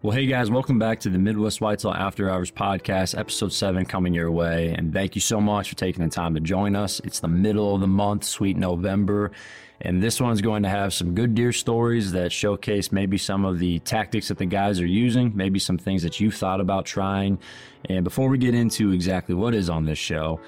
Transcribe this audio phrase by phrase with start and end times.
[0.00, 4.14] Well, hey guys, welcome back to the Midwest Whitetail After Hours podcast, episode seven coming
[4.14, 4.72] your way.
[4.72, 7.00] And thank you so much for taking the time to join us.
[7.00, 9.32] It's the middle of the month, sweet November.
[9.80, 13.58] And this one's going to have some good deer stories that showcase maybe some of
[13.58, 17.40] the tactics that the guys are using, maybe some things that you've thought about trying.
[17.86, 20.38] And before we get into exactly what is on this show,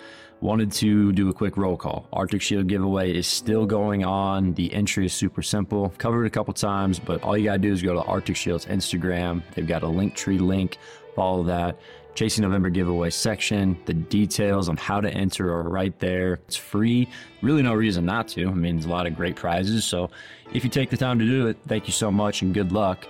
[0.41, 2.06] Wanted to do a quick roll call.
[2.14, 4.55] Arctic Shield giveaway is still going on.
[4.55, 5.93] The entry is super simple.
[5.98, 9.42] Covered a couple times, but all you gotta do is go to Arctic Shield's Instagram.
[9.55, 10.79] They've got a link tree link.
[11.14, 11.78] Follow that.
[12.14, 13.78] Chasing November giveaway section.
[13.84, 16.34] The details on how to enter are right there.
[16.47, 17.06] It's free.
[17.42, 18.48] Really, no reason not to.
[18.48, 19.84] I mean, there's a lot of great prizes.
[19.84, 20.11] So
[20.55, 23.06] if you take the time to do it, thank you so much and good luck.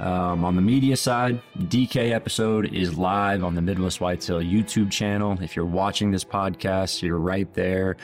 [0.00, 5.36] Um, on the media side, DK episode is live on the Midwest Whitetail YouTube channel.
[5.42, 7.98] If you're watching this podcast, you're right there.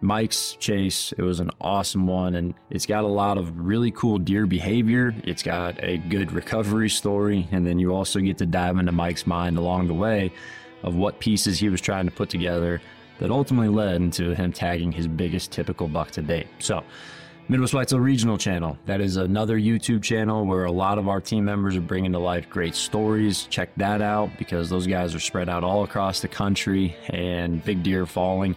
[0.00, 4.16] Mike's chase, it was an awesome one, and it's got a lot of really cool
[4.16, 5.12] deer behavior.
[5.24, 9.26] It's got a good recovery story, and then you also get to dive into Mike's
[9.26, 10.32] mind along the way
[10.84, 12.80] of what pieces he was trying to put together
[13.18, 16.46] that ultimately led into him tagging his biggest typical buck to date.
[16.60, 16.84] So,
[17.50, 18.78] Midwest Whitetail Regional channel.
[18.86, 22.20] That is another YouTube channel where a lot of our team members are bringing to
[22.20, 23.46] life great stories.
[23.50, 27.82] Check that out because those guys are spread out all across the country and big
[27.82, 28.54] deer falling.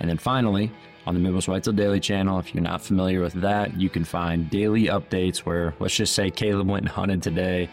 [0.00, 0.72] And then finally,
[1.06, 4.50] on the Midwest Whitetail Daily channel, if you're not familiar with that, you can find
[4.50, 7.70] daily updates where, let's just say, Caleb went and hunted today.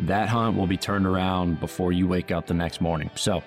[0.00, 3.08] That hunt will be turned around before you wake up the next morning.
[3.14, 3.42] So,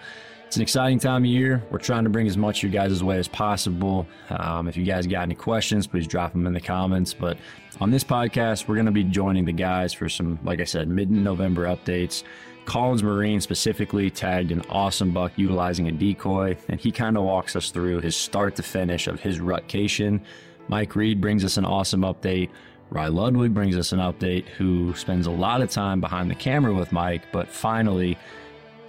[0.53, 1.63] it's an exciting time of year.
[1.71, 4.05] We're trying to bring as much your guys' as way as possible.
[4.29, 7.11] Um, if you guys got any questions, please drop them in the comments.
[7.11, 7.39] But
[7.81, 10.89] on this podcast, we're going to be joining the guys for some, like I said,
[10.89, 12.21] mid November updates.
[12.65, 17.55] Collins Marine specifically tagged an awesome buck utilizing a decoy, and he kind of walks
[17.55, 20.21] us through his start to finish of his rutcation.
[20.67, 22.51] Mike Reed brings us an awesome update.
[22.91, 26.75] Rye Ludwig brings us an update, who spends a lot of time behind the camera
[26.75, 28.19] with Mike, but finally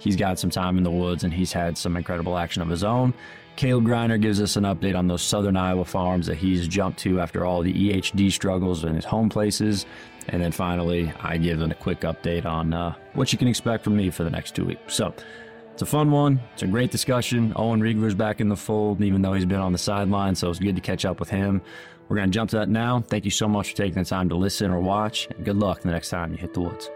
[0.05, 2.83] He's got some time in the woods and he's had some incredible action of his
[2.83, 3.13] own.
[3.55, 7.19] Caleb Greiner gives us an update on those southern Iowa farms that he's jumped to
[7.19, 9.85] after all the EHD struggles in his home places.
[10.27, 13.83] And then finally, I give him a quick update on uh, what you can expect
[13.83, 14.93] from me for the next two weeks.
[14.93, 15.13] So
[15.73, 16.39] it's a fun one.
[16.53, 17.53] It's a great discussion.
[17.55, 20.35] Owen Riegler's back in the fold, even though he's been on the sideline.
[20.35, 21.61] So it's good to catch up with him.
[22.07, 23.01] We're going to jump to that now.
[23.01, 25.27] Thank you so much for taking the time to listen or watch.
[25.35, 26.89] And good luck the next time you hit the woods.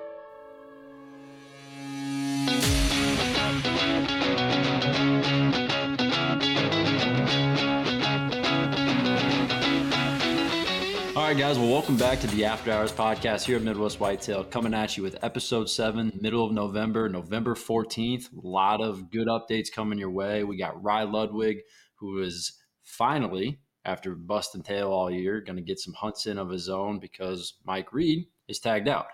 [11.40, 11.58] Guys.
[11.58, 15.04] Well, welcome back to the After Hours podcast here at Midwest Whitetail, coming at you
[15.04, 18.26] with episode seven, middle of November, November 14th.
[18.34, 20.44] A lot of good updates coming your way.
[20.44, 21.60] We got Rye Ludwig,
[21.96, 26.50] who is finally, after busting tail all year, going to get some hunts in of
[26.50, 29.06] his own because Mike Reed is tagged out.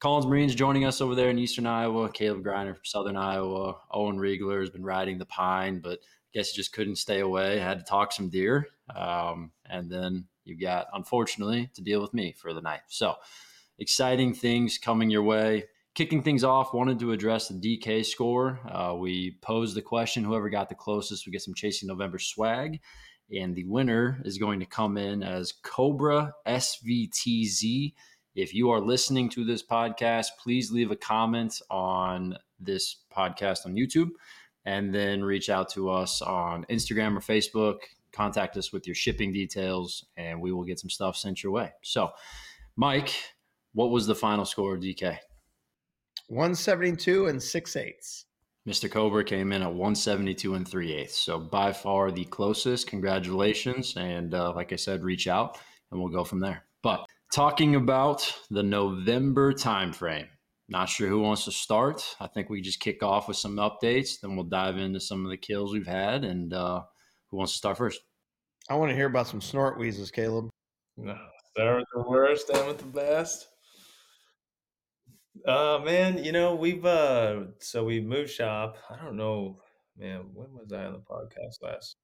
[0.00, 2.10] Collins Marine's joining us over there in Eastern Iowa.
[2.10, 3.76] Caleb Greiner from Southern Iowa.
[3.92, 7.60] Owen Riegler has been riding the pine, but I guess he just couldn't stay away.
[7.60, 8.66] Had to talk some deer.
[8.92, 12.80] Um, and then you got, unfortunately, to deal with me for the night.
[12.88, 13.14] So,
[13.78, 15.64] exciting things coming your way.
[15.94, 18.60] Kicking things off, wanted to address the DK score.
[18.70, 22.80] Uh, we posed the question whoever got the closest, we get some Chasing November swag.
[23.32, 27.94] And the winner is going to come in as Cobra SVTZ.
[28.34, 33.74] If you are listening to this podcast, please leave a comment on this podcast on
[33.74, 34.10] YouTube
[34.64, 37.78] and then reach out to us on Instagram or Facebook
[38.12, 41.72] contact us with your shipping details and we will get some stuff sent your way.
[41.82, 42.10] So,
[42.76, 43.12] Mike,
[43.72, 45.18] what was the final score of DK?
[46.28, 48.26] 172 and 6 eighths.
[48.68, 48.90] Mr.
[48.90, 51.18] Cobra came in at 172 and 3 eighths.
[51.18, 52.86] So, by far the closest.
[52.86, 53.96] Congratulations.
[53.96, 55.58] And uh, like I said, reach out
[55.90, 56.64] and we'll go from there.
[56.82, 60.26] But talking about the November timeframe,
[60.68, 62.16] not sure who wants to start.
[62.20, 65.30] I think we just kick off with some updates, then we'll dive into some of
[65.30, 66.82] the kills we've had and uh,
[67.30, 68.00] who wants to start first?
[68.68, 70.50] I want to hear about some snort wheezes, Caleb.
[70.96, 71.18] No,
[71.50, 73.48] start with the worst, and with the best.
[75.46, 78.76] Uh man, you know, we've uh so we moved shop.
[78.90, 79.60] I don't know,
[79.96, 81.96] man, when was I on the podcast last?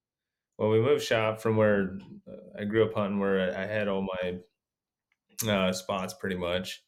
[0.56, 4.06] Well, we moved shop from where uh, I grew up hunting where I had all
[4.22, 4.38] my
[5.50, 6.82] uh spots pretty much.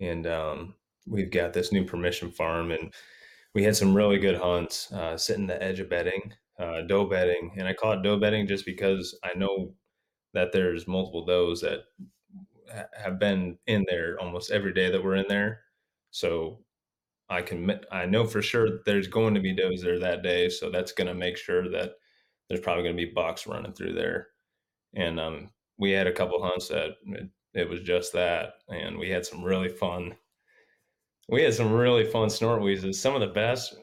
[0.00, 0.74] And um
[1.06, 2.92] we've got this new permission farm and
[3.54, 7.52] we had some really good hunts uh sitting the edge of bedding uh, doe bedding,
[7.56, 9.74] and I call it doe bedding just because I know
[10.34, 11.80] that there's multiple does that
[12.72, 15.60] ha- have been in there almost every day that we're in there.
[16.10, 16.60] So
[17.28, 20.70] I can I know for sure there's going to be does there that day, so
[20.70, 21.92] that's going to make sure that
[22.48, 24.28] there's probably going to be bucks running through there.
[24.94, 29.10] And um, we had a couple hunts that it, it was just that, and we
[29.10, 30.14] had some really fun
[31.28, 33.00] we had some really fun snort wheezes.
[33.00, 33.76] Some of the best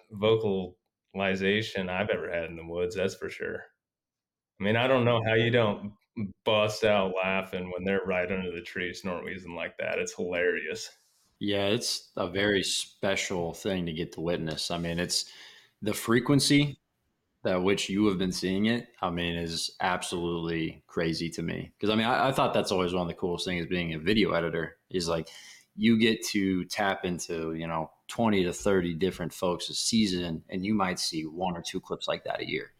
[1.13, 2.95] vocalization I've ever had in the woods.
[2.95, 3.63] That's for sure.
[4.59, 5.93] I mean, I don't know how you don't
[6.45, 9.97] bust out laughing when they're right under the tree snort wheezing like that.
[9.97, 10.89] It's hilarious.
[11.39, 14.71] Yeah, it's a very special thing to get to witness.
[14.71, 15.25] I mean, it's
[15.81, 16.79] the frequency
[17.43, 18.87] that which you have been seeing it.
[19.01, 21.73] I mean, is absolutely crazy to me.
[21.77, 23.99] Because I mean, I, I, thought that's always one of the coolest things being a
[23.99, 25.27] video editor is like
[25.75, 30.63] you get to tap into you know twenty to thirty different folks a season, and
[30.63, 32.71] you might see one or two clips like that a year.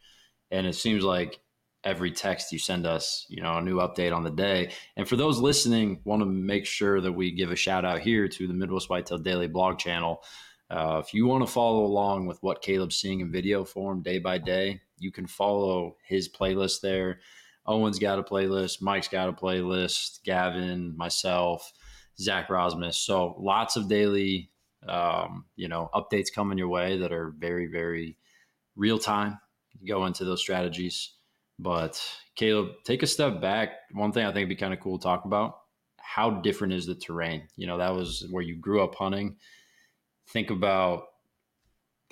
[0.50, 1.40] And it seems like
[1.82, 4.70] every text you send us, you know, a new update on the day.
[4.96, 8.28] And for those listening, want to make sure that we give a shout out here
[8.28, 10.22] to the Midwest Whitetail Daily blog channel.
[10.70, 14.18] Uh, if you want to follow along with what Caleb's seeing in video form day
[14.18, 17.18] by day, you can follow his playlist there.
[17.66, 21.72] Owen's got a playlist, Mike's got a playlist, Gavin, myself,
[22.18, 22.94] Zach Rosmus.
[22.94, 24.50] So lots of daily,
[24.88, 28.18] um, you know, updates coming your way that are very, very
[28.76, 29.38] real time.
[29.86, 31.14] Go into those strategies.
[31.58, 32.02] But
[32.36, 33.70] Caleb, take a step back.
[33.92, 35.56] One thing I think would be kind of cool to talk about
[36.04, 37.48] how different is the terrain?
[37.56, 39.36] You know, that was where you grew up hunting.
[40.28, 41.04] Think about,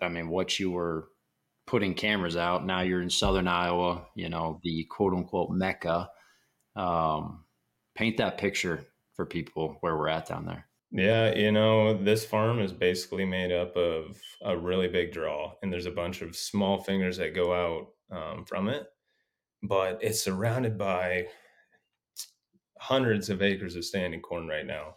[0.00, 1.08] I mean, what you were
[1.66, 2.66] putting cameras out.
[2.66, 6.08] Now you're in southern Iowa, you know, the quote unquote Mecca.
[6.75, 7.44] Um,
[7.94, 10.66] paint that picture for people where we're at down there.
[10.94, 15.72] Yeah, you know, this farm is basically made up of a really big draw, and
[15.72, 18.88] there's a bunch of small fingers that go out um, from it
[19.64, 21.26] but it's surrounded by
[22.78, 24.96] hundreds of acres of standing corn right now.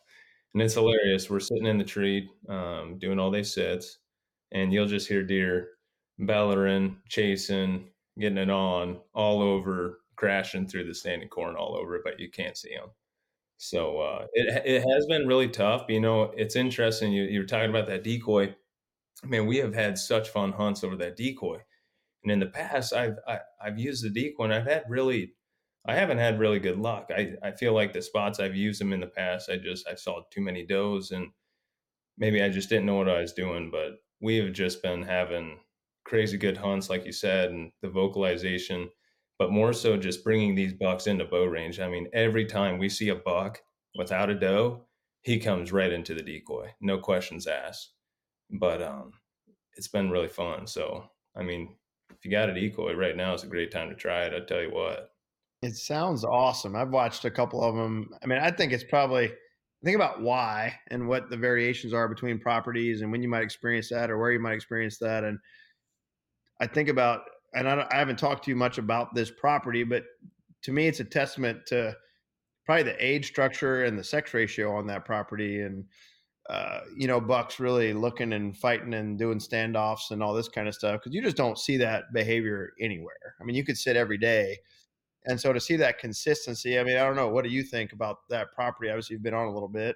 [0.53, 1.30] And it's hilarious.
[1.30, 4.00] We're sitting in the tree um, doing all they sits,
[4.51, 5.71] and you'll just hear deer
[6.21, 7.89] bellering, chasing,
[8.19, 12.57] getting it on all over, crashing through the standing corn all over, but you can't
[12.57, 12.89] see them.
[13.57, 15.86] So uh, it it has been really tough.
[15.90, 17.13] You know, it's interesting.
[17.13, 18.56] You you were talking about that decoy.
[19.24, 21.60] Man, we have had such fun hunts over that decoy.
[22.24, 24.86] And in the past, I've I, have i have used the decoy, and I've had
[24.90, 25.36] really,
[25.86, 27.12] I haven't had really good luck.
[27.16, 29.96] I I feel like the spots I've used them in the past, I just I
[29.96, 31.31] saw too many does, and
[32.18, 33.72] maybe I just didn't know what I was doing.
[33.72, 35.60] But we have just been having
[36.06, 38.90] crazy good hunts, like you said, and the vocalization,
[39.38, 41.80] but more so just bringing these bucks into bow range.
[41.80, 43.62] I mean, every time we see a buck
[43.98, 44.86] without a doe,
[45.22, 47.94] he comes right into the decoy, no questions asked.
[48.52, 49.12] But um,
[49.76, 50.68] it's been really fun.
[50.68, 51.76] So I mean,
[52.10, 54.34] if you got a decoy right now, it's a great time to try it.
[54.34, 55.10] I tell you what.
[55.62, 56.76] It sounds awesome.
[56.76, 58.10] I've watched a couple of them.
[58.24, 59.34] I mean, I think it's probably
[59.84, 63.90] think about why and what the variations are between properties and when you might experience
[63.90, 65.24] that or where you might experience that.
[65.24, 65.40] And
[66.60, 67.22] I think about,
[67.56, 70.04] and I, I haven't talked to you much about this property, but
[70.63, 71.96] to me, it's a testament to
[72.66, 75.86] probably the age structure and the sex ratio on that property and
[76.50, 80.68] uh, you know, Bucks really looking and fighting and doing standoffs and all this kind
[80.68, 83.36] of stuff because you just don't see that behavior anywhere.
[83.42, 84.60] I mean, you could sit every day,
[85.25, 87.30] and so to see that consistency, I mean, I don't know.
[87.30, 88.90] What do you think about that property?
[88.90, 89.96] Obviously, you've been on a little bit.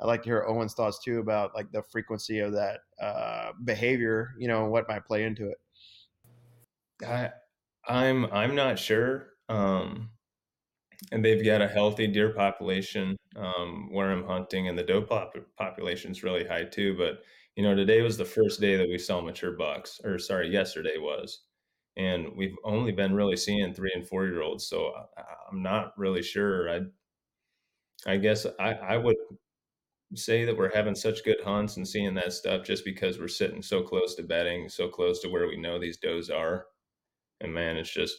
[0.00, 4.34] I'd like to hear Owen's thoughts too about like the frequency of that uh, behavior,
[4.38, 5.56] you know, and what might play into it.
[7.04, 7.30] I,
[7.88, 9.30] I'm I'm not sure.
[9.48, 10.10] Um,
[11.12, 15.36] and they've got a healthy deer population um, where I'm hunting, and the doe pop-
[15.56, 16.96] population is really high too.
[16.96, 17.22] But
[17.56, 20.96] you know, today was the first day that we saw mature bucks, or sorry, yesterday
[20.98, 21.44] was,
[21.96, 24.66] and we've only been really seeing three and four year olds.
[24.68, 26.70] So I, I'm not really sure.
[26.70, 26.80] I,
[28.06, 29.16] I guess I, I would
[30.14, 33.62] say that we're having such good hunts and seeing that stuff just because we're sitting
[33.62, 36.66] so close to bedding, so close to where we know these does are,
[37.40, 38.16] and man, it's just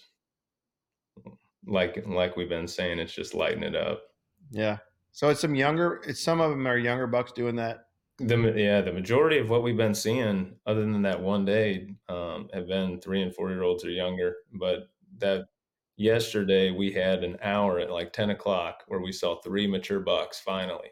[1.66, 4.04] like like we've been saying, it's just lighting it up.
[4.52, 4.78] Yeah.
[5.12, 6.02] So it's some younger.
[6.08, 7.86] It's some of them are younger bucks doing that.
[8.20, 12.50] The yeah, the majority of what we've been seeing, other than that one day, um,
[12.54, 14.38] have been three and four year olds or younger.
[14.54, 15.46] But that
[15.98, 20.40] yesterday we had an hour at like ten o'clock where we saw three mature bucks
[20.40, 20.90] finally.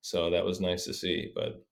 [0.00, 1.32] So that was nice to see.
[1.34, 1.64] But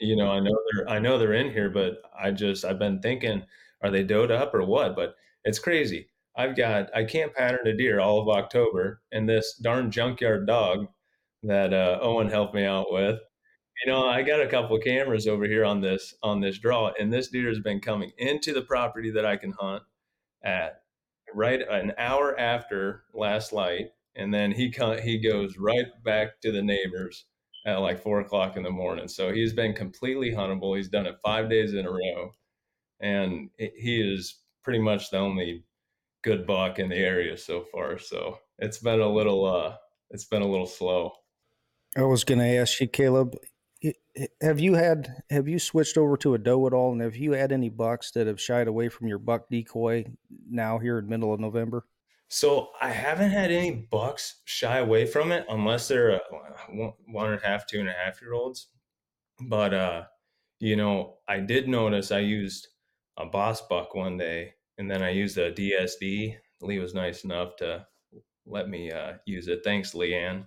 [0.00, 3.00] you know, I know they're I know they're in here, but I just I've been
[3.00, 3.42] thinking,
[3.82, 4.96] are they doed up or what?
[4.96, 6.08] But it's crazy.
[6.36, 10.86] I've got I can't pattern a deer all of October, and this darn junkyard dog
[11.42, 13.18] that uh, Owen helped me out with.
[13.84, 17.12] You know, I got a couple cameras over here on this on this draw, and
[17.12, 19.82] this deer has been coming into the property that I can hunt
[20.44, 20.82] at
[21.34, 26.62] right an hour after last light, and then he he goes right back to the
[26.62, 27.26] neighbors
[27.66, 29.08] at like four o'clock in the morning.
[29.08, 30.76] So he's been completely huntable.
[30.76, 32.32] He's done it five days in a row,
[33.00, 35.64] and he is pretty much the only
[36.22, 37.98] good buck in the area so far.
[37.98, 39.76] So it's been a little uh
[40.10, 41.12] it's been a little slow.
[41.96, 43.36] I was gonna ask you, Caleb,
[44.40, 47.32] have you had have you switched over to a doe at all and have you
[47.32, 50.04] had any bucks that have shied away from your buck decoy
[50.50, 51.86] now here in middle of november
[52.28, 57.40] so i haven't had any bucks shy away from it unless they're uh, one and
[57.40, 58.68] a half two and a half year olds
[59.42, 60.02] but uh
[60.58, 62.68] you know i did notice i used
[63.18, 67.56] a boss buck one day and then i used a dsd lee was nice enough
[67.56, 67.84] to
[68.46, 70.44] let me uh use it thanks leanne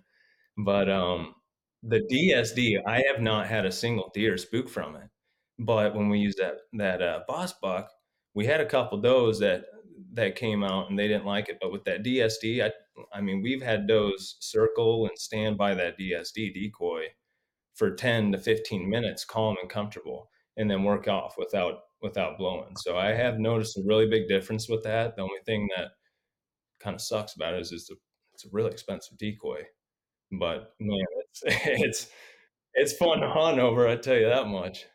[0.57, 1.35] but um
[1.83, 5.09] the DSD, I have not had a single deer spook from it.
[5.59, 7.89] But when we used that that uh, boss buck,
[8.33, 9.65] we had a couple does that
[10.13, 11.57] that came out and they didn't like it.
[11.61, 12.71] But with that DSD, I
[13.13, 17.05] I mean, we've had does circle and stand by that DSD decoy
[17.75, 22.75] for 10 to 15 minutes, calm and comfortable, and then work off without without blowing.
[22.77, 25.15] So I have noticed a really big difference with that.
[25.15, 25.89] The only thing that
[26.79, 27.95] kind of sucks about it is it's a
[28.33, 29.61] it's a really expensive decoy.
[30.31, 32.07] But man, it's it's
[32.73, 33.87] it's fun to hunt over.
[33.87, 34.85] I tell you that much.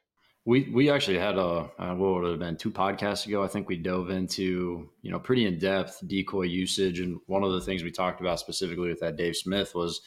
[0.44, 3.42] We we actually had a uh, what would have been two podcasts ago.
[3.42, 7.52] I think we dove into you know pretty in depth decoy usage, and one of
[7.52, 10.00] the things we talked about specifically with that Dave Smith was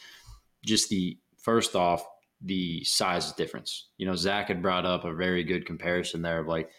[0.65, 2.05] just the first off
[2.41, 3.89] the size difference.
[3.97, 6.69] You know, Zach had brought up a very good comparison there of like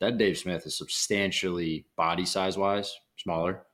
[0.00, 3.64] that Dave Smith is substantially body size wise smaller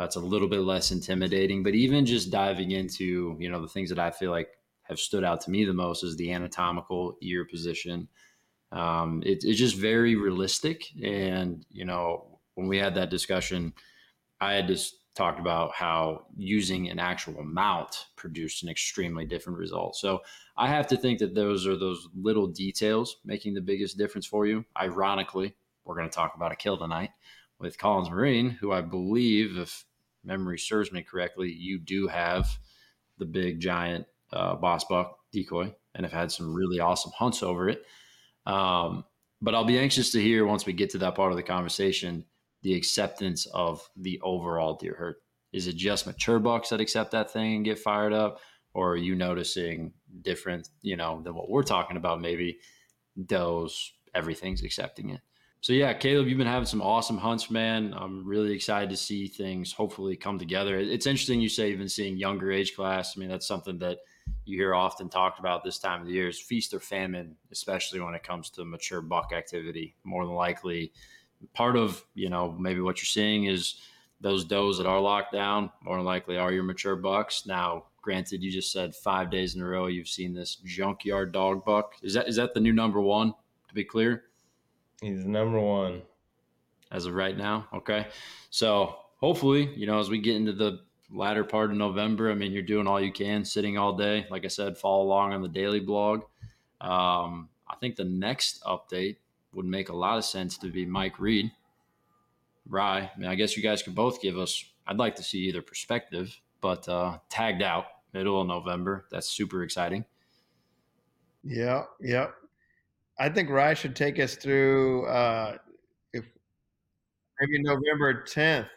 [0.00, 3.68] uh, it's a little bit less intimidating, but even just diving into, you know, the
[3.68, 4.48] things that I feel like
[4.84, 8.08] have stood out to me the most is the anatomical ear position.
[8.72, 10.84] Um, it, it's just very realistic.
[11.02, 13.74] And, you know, when we had that discussion,
[14.40, 19.96] I had just talked about how using an actual mount produced an extremely different result.
[19.96, 20.20] So
[20.56, 24.46] I have to think that those are those little details making the biggest difference for
[24.46, 24.64] you.
[24.80, 27.10] Ironically, we're going to talk about a kill tonight
[27.58, 29.84] with Collins Marine, who I believe, if
[30.24, 32.48] memory serves me correctly, you do have
[33.18, 37.68] the big giant uh, boss buck decoy and have had some really awesome hunts over
[37.68, 37.84] it.
[38.46, 39.04] Um,
[39.42, 42.24] but I'll be anxious to hear once we get to that part of the conversation
[42.62, 45.16] the acceptance of the overall deer herd.
[45.52, 48.40] Is it just mature bucks that accept that thing and get fired up?
[48.72, 52.20] Or are you noticing different, you know, than what we're talking about?
[52.20, 52.58] Maybe
[53.26, 55.20] does everything's accepting it
[55.62, 57.92] so yeah, Caleb, you've been having some awesome hunts, man.
[57.94, 60.78] I'm really excited to see things hopefully come together.
[60.78, 63.12] It's interesting you say you've been seeing younger age class.
[63.14, 63.98] I mean, that's something that
[64.46, 68.00] you hear often talked about this time of the year is feast or famine, especially
[68.00, 69.96] when it comes to mature buck activity.
[70.02, 70.92] More than likely,
[71.54, 73.76] part of you know maybe what you're seeing is
[74.20, 75.70] those does that are locked down.
[75.82, 77.46] More than likely are your mature bucks.
[77.46, 81.64] Now, granted, you just said five days in a row you've seen this junkyard dog
[81.64, 81.94] buck.
[82.02, 83.34] Is that is that the new number one?
[83.68, 84.24] To be clear.
[85.00, 86.02] He's number one
[86.90, 87.68] as of right now.
[87.72, 88.08] Okay.
[88.50, 90.80] So hopefully, you know, as we get into the
[91.10, 94.26] latter part of November, I mean, you're doing all you can, sitting all day.
[94.30, 96.22] Like I said, follow along on the daily blog.
[96.80, 99.16] Um, I think the next update
[99.52, 101.50] would make a lot of sense to be Mike Reed.
[102.68, 103.10] Rye.
[103.14, 105.62] I mean, I guess you guys could both give us, I'd like to see either
[105.62, 109.06] perspective, but uh, tagged out middle of November.
[109.10, 110.04] That's super exciting.
[111.42, 111.84] Yeah.
[112.00, 112.28] Yeah.
[113.18, 115.56] I think Rye should take us through uh,
[116.12, 116.24] if
[117.40, 118.68] maybe November 10th.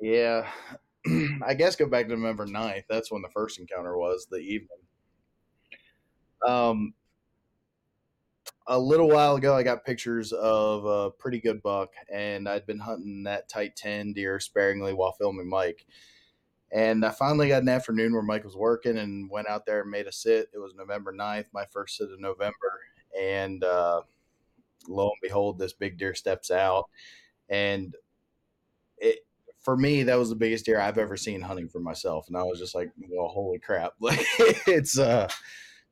[0.00, 0.48] Yeah.
[1.46, 2.84] I guess go back to November 9th.
[2.88, 4.78] That's when the first encounter was, the evening.
[6.46, 6.94] Um,
[8.68, 12.78] a little while ago, I got pictures of a pretty good buck, and I'd been
[12.78, 15.86] hunting that tight 10 deer sparingly while filming Mike.
[16.70, 19.90] And I finally got an afternoon where Mike was working and went out there and
[19.90, 20.50] made a sit.
[20.52, 22.80] It was November 9th, my first sit of November
[23.18, 24.02] and uh,
[24.88, 26.88] lo and behold, this big deer steps out,
[27.48, 27.96] and
[28.98, 29.20] it
[29.60, 32.42] for me that was the biggest deer I've ever seen hunting for myself, and I
[32.42, 33.94] was just like, well, holy crap!
[34.00, 35.28] It's uh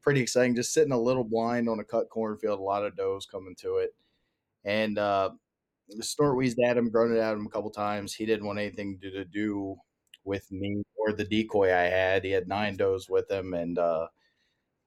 [0.07, 0.55] pretty exciting.
[0.55, 3.79] Just sitting a little blind on a cut cornfield, a lot of does coming to
[3.79, 3.91] it,
[4.65, 5.31] and uh,
[5.89, 8.15] the snort wheezed at him, grunted at him a couple times.
[8.15, 9.77] He didn't want anything to, to do
[10.25, 12.25] with me or the decoy I had.
[12.25, 14.07] He had nine does with him, and uh,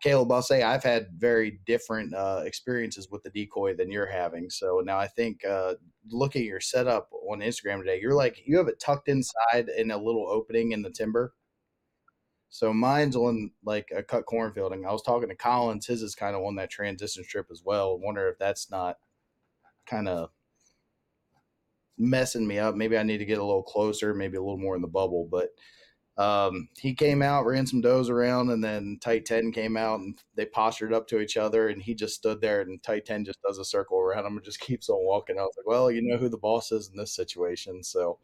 [0.01, 4.49] Caleb, I'll say I've had very different uh, experiences with the decoy than you're having.
[4.49, 5.73] So now I think uh,
[6.09, 9.91] looking at your setup on Instagram today, you're like you have it tucked inside in
[9.91, 11.33] a little opening in the timber.
[12.49, 15.85] So mine's on like a cut cornfield, and I was talking to Collins.
[15.85, 17.99] His is kind of on that transition strip as well.
[17.99, 18.97] Wonder if that's not
[19.85, 20.29] kind of
[21.97, 22.75] messing me up.
[22.75, 25.27] Maybe I need to get a little closer, maybe a little more in the bubble,
[25.29, 25.49] but
[26.19, 30.19] um, he came out, ran some does around, and then Tight 10 came out and
[30.35, 31.69] they postured up to each other.
[31.69, 34.43] And he just stood there, and Tight 10 just does a circle around him and
[34.43, 35.37] just keeps on walking.
[35.39, 37.83] I was like, well, you know who the boss is in this situation.
[37.83, 38.19] So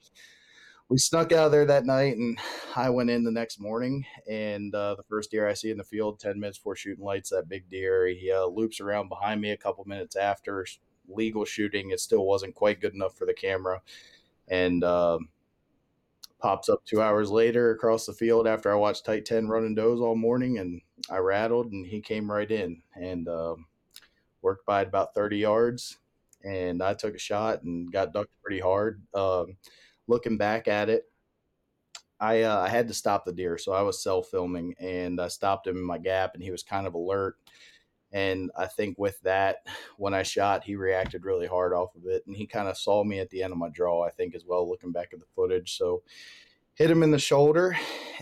[0.90, 2.38] we snuck out of there that night, and
[2.76, 4.06] I went in the next morning.
[4.30, 7.30] And uh, the first deer I see in the field, ten minutes before shooting lights,
[7.30, 10.66] that big deer, he uh, loops around behind me a couple minutes after
[11.08, 11.92] legal shooting.
[11.92, 13.82] It still wasn't quite good enough for the camera,
[14.48, 15.30] and um,
[16.40, 20.00] pops up two hours later across the field after I watched Tight Ten running does
[20.00, 23.66] all morning, and I rattled, and he came right in and um,
[24.42, 25.98] worked by about thirty yards,
[26.44, 29.02] and I took a shot and got ducked pretty hard.
[29.16, 29.58] Um,
[30.08, 31.04] looking back at it,
[32.20, 35.28] I uh, I had to stop the deer, so I was self filming, and I
[35.28, 37.38] stopped him in my gap, and he was kind of alert.
[38.12, 39.66] And I think with that,
[39.98, 43.04] when I shot, he reacted really hard off of it, and he kind of saw
[43.04, 44.04] me at the end of my draw.
[44.04, 45.78] I think as well, looking back at the footage.
[45.78, 46.04] So
[46.76, 47.76] hit him in the shoulder,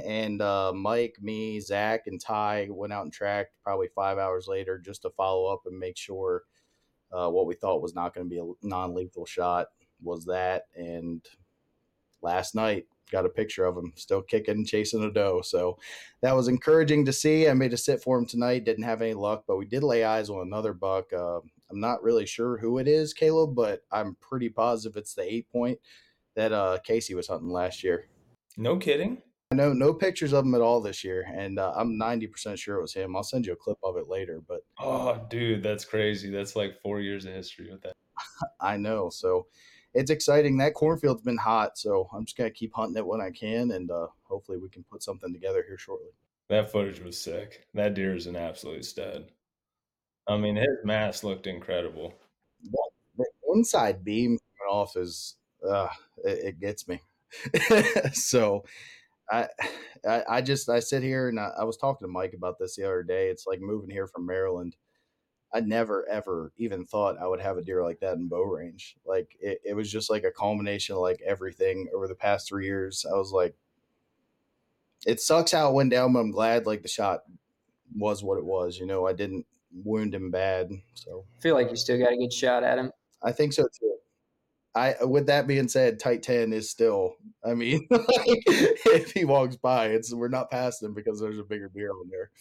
[0.04, 4.80] and uh, Mike, me, Zach, and Ty went out and tracked probably five hours later
[4.80, 6.44] just to follow up and make sure
[7.12, 9.68] uh, what we thought was not going to be a non-lethal shot
[10.02, 10.64] was that.
[10.76, 11.24] And
[12.24, 15.42] last night got a picture of him still kicking, and chasing a doe.
[15.42, 15.78] So
[16.22, 17.48] that was encouraging to see.
[17.48, 18.66] I made a sit for him tonight.
[18.66, 21.14] Didn't have any luck, but we did lay eyes on another buck.
[21.14, 21.38] Uh,
[21.70, 25.50] I'm not really sure who it is, Caleb, but I'm pretty positive it's the eight
[25.52, 25.80] point
[26.36, 28.08] that uh, Casey was hunting last year.
[28.58, 29.22] No kidding.
[29.52, 32.78] I know no pictures of him at all this year, and uh, I'm 90% sure
[32.78, 33.16] it was him.
[33.16, 34.42] I'll send you a clip of it later.
[34.48, 36.32] But oh, dude, that's crazy.
[36.32, 37.94] That's like four years of history with that.
[38.60, 39.12] I know.
[39.12, 39.46] So
[39.94, 40.58] it's exciting.
[40.58, 43.92] That cornfield's been hot, so I'm just gonna keep hunting it when I can, and
[43.92, 46.10] uh, hopefully we can put something together here shortly.
[46.50, 47.66] That footage was sick.
[47.74, 49.32] That deer is an absolute stud.
[50.28, 52.14] I mean, his mass looked incredible.
[52.64, 55.36] The, the inside beam coming off is
[55.68, 55.90] uh,
[56.24, 57.00] it, it gets me.
[58.14, 58.64] so
[59.32, 59.48] I,
[60.08, 62.76] I, I just I sit here and I, I was talking to Mike about this
[62.76, 63.30] the other day.
[63.30, 64.76] It's like moving here from Maryland
[65.54, 68.96] I never ever even thought I would have a deer like that in bow range.
[69.06, 72.66] Like it, it was just like a culmination of like everything over the past three
[72.66, 73.06] years.
[73.10, 73.56] I was like,
[75.06, 77.22] it sucks how it went down, but I'm glad like the shot
[77.96, 78.80] was what it was.
[78.80, 79.46] You know, I didn't
[79.84, 80.72] wound him bad.
[80.96, 82.92] So I feel like you still got a good shot at him.
[83.22, 83.96] I think so too.
[84.76, 87.16] I with that being said, tight ten is still.
[87.46, 91.44] I mean, like, if he walks by, it's we're not past him because there's a
[91.44, 92.32] bigger deer on there.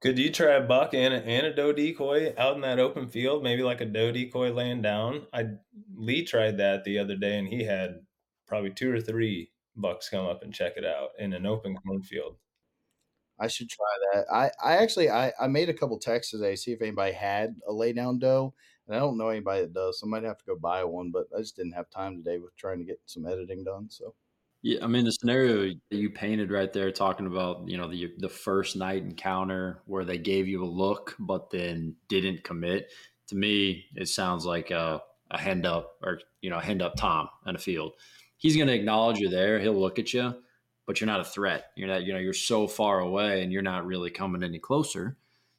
[0.00, 3.08] Could you try a buck and a, and a doe decoy out in that open
[3.08, 3.42] field?
[3.42, 5.26] Maybe like a doe decoy laying down.
[5.32, 5.48] I
[5.94, 8.00] Lee tried that the other day, and he had
[8.46, 12.36] probably two or three bucks come up and check it out in an open cornfield.
[13.38, 14.24] I should try that.
[14.32, 17.72] I, I actually I, I made a couple texts today, see if anybody had a
[17.72, 18.54] lay down doe.
[18.86, 21.10] And I don't know anybody that does, so I might have to go buy one,
[21.12, 23.88] but I just didn't have time today with trying to get some editing done.
[23.88, 24.14] So
[24.62, 28.28] yeah, I mean the scenario you painted right there, talking about you know the the
[28.28, 32.92] first night encounter where they gave you a look but then didn't commit.
[33.28, 36.96] To me, it sounds like a, a hand up or you know a hand up
[36.96, 37.92] Tom in a field.
[38.36, 39.58] He's going to acknowledge you there.
[39.58, 40.34] He'll look at you,
[40.86, 41.66] but you're not a threat.
[41.76, 45.16] You're not you know you're so far away and you're not really coming any closer.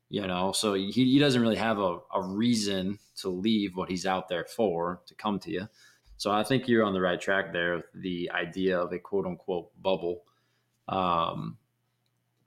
[0.10, 4.06] You know, so he, he doesn't really have a, a reason to leave what he's
[4.06, 5.70] out there for to come to you.
[6.21, 7.86] So I think you're on the right track there.
[7.95, 10.21] The idea of a quote unquote bubble.
[10.88, 11.57] Um,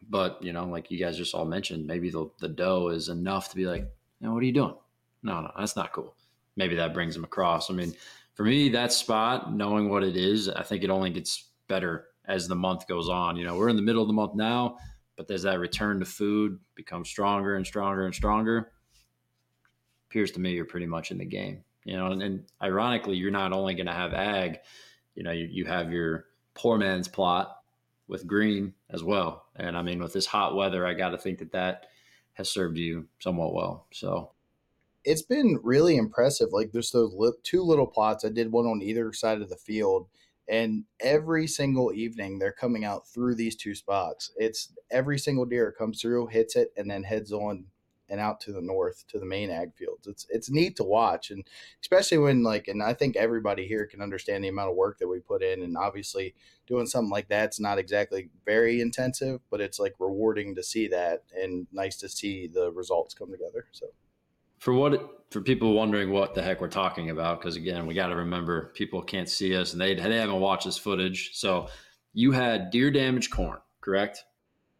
[0.09, 3.49] but you know, like you guys just all mentioned, maybe the, the doe is enough
[3.49, 4.77] to be like, you know, what are you doing?
[5.25, 6.15] No, no, that's not cool.
[6.55, 7.69] Maybe that brings them across.
[7.69, 7.93] I mean,
[8.35, 12.47] for me, that spot, knowing what it is, I think it only gets better as
[12.47, 13.35] the month goes on.
[13.35, 14.77] You know, we're in the middle of the month now,
[15.17, 18.71] but there's that return to food become stronger and stronger and stronger.
[20.09, 23.31] Appears to me you're pretty much in the game you know, and, and ironically, you're
[23.31, 24.59] not only going to have ag,
[25.15, 27.59] you know, you, you have your poor man's plot
[28.09, 29.47] with green as well.
[29.57, 31.87] And I mean, with this hot weather, I got to think that that
[32.35, 33.87] has served you somewhat well.
[33.93, 34.33] So
[35.05, 36.49] it's been really impressive.
[36.53, 38.25] Like there's those li- two little plots.
[38.25, 40.09] I did one on either side of the field,
[40.49, 44.33] and every single evening they're coming out through these two spots.
[44.37, 47.67] It's every single deer comes through, hits it, and then heads on
[48.15, 50.07] and out to the north to the main ag fields.
[50.07, 51.45] It's it's neat to watch, and
[51.83, 55.09] especially when like, and I think everybody here can understand the amount of work that
[55.09, 56.35] we put in, and obviously
[56.69, 61.25] doing something like that's not exactly very intensive, but it's like rewarding to see that
[61.37, 63.67] and nice to see the results come together.
[63.73, 63.89] So.
[64.61, 68.07] For what for people wondering what the heck we're talking about, because again, we got
[68.07, 71.33] to remember people can't see us and they they haven't watched this footage.
[71.35, 71.69] So,
[72.13, 74.25] you had deer damage corn, correct?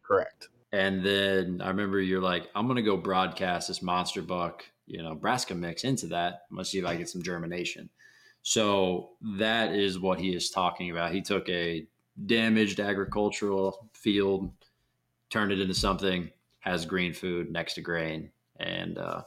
[0.01, 0.47] Correct.
[0.71, 5.15] And then I remember you're like, I'm gonna go broadcast this monster buck, you know,
[5.15, 6.41] Brassica mix into that.
[6.49, 7.89] I'm gonna see if I get some germination.
[8.41, 11.11] So that is what he is talking about.
[11.11, 11.87] He took a
[12.25, 14.51] damaged agricultural field,
[15.29, 18.29] turned it into something, has green food next to grain.
[18.57, 19.23] And uh,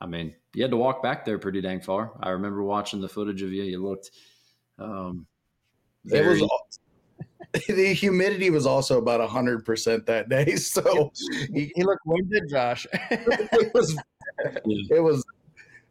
[0.00, 2.12] I mean, you had to walk back there pretty dang far.
[2.22, 3.62] I remember watching the footage of you.
[3.64, 4.10] You looked
[4.78, 5.26] um,
[6.06, 6.48] it was Very-
[7.68, 11.12] the humidity was also about hundred percent that day, so
[11.52, 12.86] he, He looked winded, Josh.
[13.10, 13.96] it was
[14.44, 15.24] it was.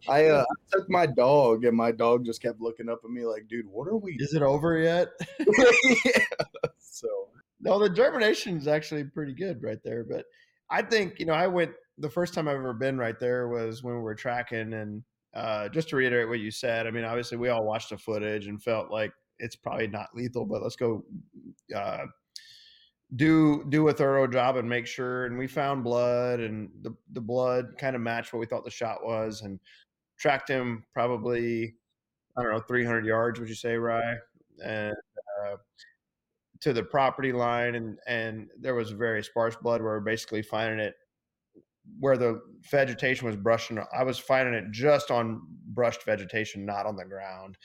[0.08, 3.26] I, uh, I took my dog, and my dog just kept looking up at me
[3.26, 5.10] like, "Dude, what are we?" Is it over yet?
[5.40, 6.26] yeah.
[6.78, 7.08] So
[7.60, 10.04] No, the germination is actually pretty good right there.
[10.04, 10.26] But
[10.70, 13.84] I think, you know, I went the first time I've ever been right there was
[13.84, 14.74] when we were tracking.
[14.74, 17.98] And uh, just to reiterate what you said, I mean, obviously we all watched the
[17.98, 21.04] footage and felt like it's probably not lethal, but let's go
[21.76, 22.06] uh,
[23.16, 25.26] do do a thorough job and make sure.
[25.26, 28.72] And we found blood, and the the blood kind of matched what we thought the
[28.72, 29.60] shot was, and
[30.18, 31.76] tracked him probably
[32.38, 33.40] I don't know 300 yards.
[33.40, 34.16] Would you say, Rye?
[34.64, 34.96] And
[35.44, 35.56] uh,
[36.62, 40.96] to the property line, and and there was very sparse blood we're basically finding it
[42.00, 43.80] where the vegetation was brushing.
[43.96, 47.58] I was finding it just on brushed vegetation, not on the ground,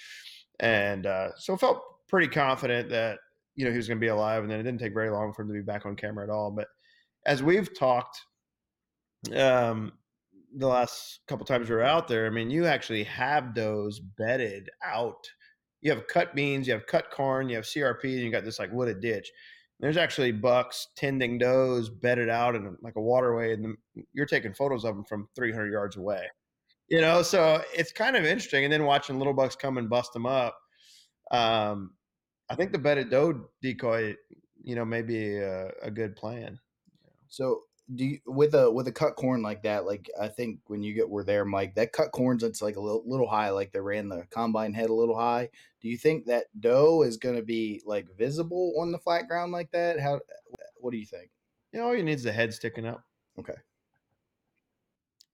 [0.60, 3.18] and uh, so felt pretty confident that
[3.56, 4.42] you know he was going to be alive.
[4.42, 6.30] And then it didn't take very long for him to be back on camera at
[6.30, 6.50] all.
[6.50, 6.68] But
[7.26, 8.20] as we've talked,
[9.34, 9.92] um,
[10.56, 14.70] the last couple times we were out there, I mean, you actually have those bedded
[14.84, 15.28] out.
[15.80, 18.58] You have cut beans, you have cut corn, you have CRP, and you got this
[18.58, 19.30] like wooded ditch.
[19.78, 23.76] There's actually bucks tending does bedded out in like a waterway, and
[24.12, 26.26] you're taking photos of them from 300 yards away.
[26.90, 28.64] You know, so it's kind of interesting.
[28.64, 30.58] And then watching little bucks come and bust them up.
[31.30, 31.92] Um,
[32.48, 34.16] I think the bedded doe decoy,
[34.62, 36.58] you know, may be a, a good plan.
[37.28, 37.62] So
[37.94, 40.92] do you, with a with a cut corn like that, like I think when you
[40.92, 43.80] get were there, Mike, that cut corn's it's like a little, little high, like they
[43.80, 45.48] ran the combine head a little high.
[45.80, 49.52] Do you think that doe is going to be like visible on the flat ground
[49.52, 50.00] like that?
[50.00, 50.20] How?
[50.76, 51.30] What do you think?
[51.72, 53.04] You know, all you need is the head sticking up.
[53.38, 53.54] Okay.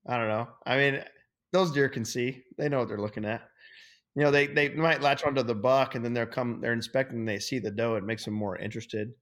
[0.06, 0.48] I don't know.
[0.66, 1.02] I mean,
[1.56, 2.42] those deer can see.
[2.58, 3.42] They know what they're looking at.
[4.14, 7.18] You know, they they might latch onto the buck and then they're come they're inspecting
[7.18, 7.96] and they see the doe.
[7.96, 9.12] It makes them more interested.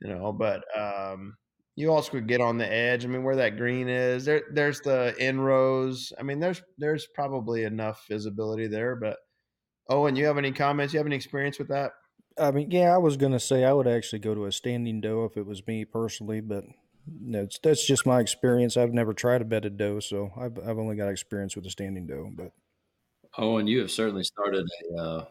[0.00, 1.36] You know, but um
[1.76, 3.04] you also could get on the edge.
[3.04, 6.12] I mean, where that green is, there there's the inrows.
[6.18, 9.18] I mean, there's there's probably enough visibility there, but
[9.88, 10.92] Owen, you have any comments?
[10.92, 11.92] You have any experience with that?
[12.38, 15.24] I mean, yeah, I was gonna say I would actually go to a standing doe
[15.24, 16.64] if it was me personally, but
[17.06, 18.76] that's that's just my experience.
[18.76, 22.06] I've never tried a bedded doe, so I've I've only got experience with a standing
[22.06, 22.30] doe.
[22.34, 22.52] But
[23.38, 25.24] Oh, and you have certainly started a uh,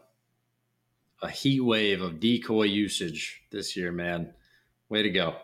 [1.22, 4.32] a heat wave of decoy usage this year, man.
[4.88, 5.36] Way to go!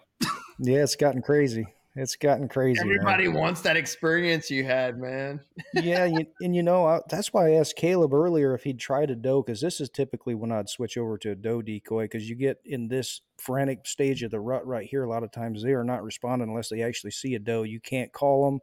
[0.58, 1.66] yeah, it's gotten crazy.
[1.98, 2.84] It's gotten crazy.
[2.84, 2.92] man.
[2.92, 5.40] Everybody wants that experience you had, man.
[5.72, 9.10] yeah, you, and you know I, that's why I asked Caleb earlier if he'd tried
[9.10, 12.28] a doe because this is typically when I'd switch over to a doe decoy because
[12.28, 15.04] you get in this frantic stage of the rut right here.
[15.04, 17.62] A lot of times they are not responding unless they actually see a doe.
[17.62, 18.60] You can't call them;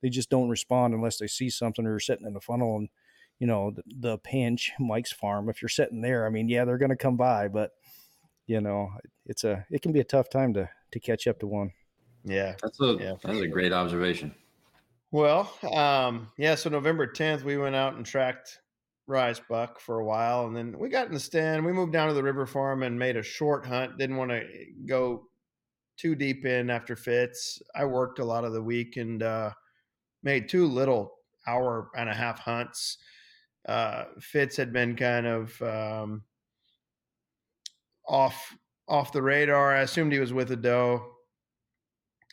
[0.00, 2.88] they just don't respond unless they see something or sitting in the funnel and
[3.38, 5.50] you know the, the pinch Mike's farm.
[5.50, 7.72] If you're sitting there, I mean, yeah, they're going to come by, but
[8.46, 8.88] you know
[9.26, 11.72] it's a it can be a tough time to to catch up to one.
[12.24, 12.54] Yeah.
[12.62, 13.14] That's a Yeah.
[13.22, 14.34] that's a great observation.
[15.10, 16.54] Well, um, yeah.
[16.54, 18.58] So November 10th, we went out and tracked
[19.06, 21.64] Rye's Buck for a while, and then we got in the stand.
[21.66, 23.98] We moved down to the river farm and made a short hunt.
[23.98, 24.42] Didn't want to
[24.86, 25.28] go
[25.98, 27.60] too deep in after Fitz.
[27.74, 29.50] I worked a lot of the week and uh,
[30.22, 31.14] made two little
[31.46, 32.98] hour and a half hunts.
[33.68, 36.22] Uh, Fitz had been kind of um,
[38.06, 38.56] off
[38.88, 39.76] off the radar.
[39.76, 41.11] I assumed he was with a doe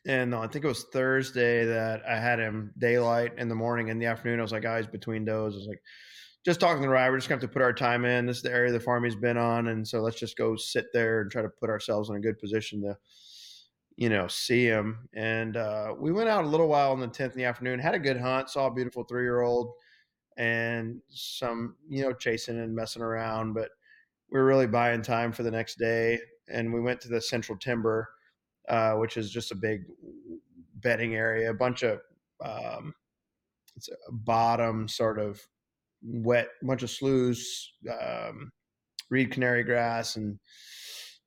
[0.06, 3.90] and uh, I think it was Thursday that I had him daylight in the morning.
[3.90, 5.56] In the afternoon, I was like, guys, between does.
[5.56, 5.82] I was like,
[6.46, 7.10] just talking to Rye.
[7.10, 8.26] we're just to have to put our time in.
[8.26, 9.68] This is the area the farm he's been on.
[9.68, 12.40] And so let's just go sit there and try to put ourselves in a good
[12.40, 12.98] position to,
[13.98, 15.10] you know, see him.
[15.14, 17.96] And uh, we went out a little while on the 10th in the afternoon, had
[17.96, 19.74] a good hunt, saw a beautiful three year old
[20.38, 23.54] and some, you know, chasing and messing around.
[23.54, 23.70] But
[24.32, 26.20] we were really buying time for the next day.
[26.48, 28.10] And we went to the central timber
[28.70, 29.82] uh, which is just a big
[30.76, 32.00] bedding area, a bunch of
[32.44, 32.94] um,
[34.12, 35.42] bottom sort of
[36.02, 38.52] wet, bunch of sloughs, um,
[39.10, 40.40] reed canary grass, and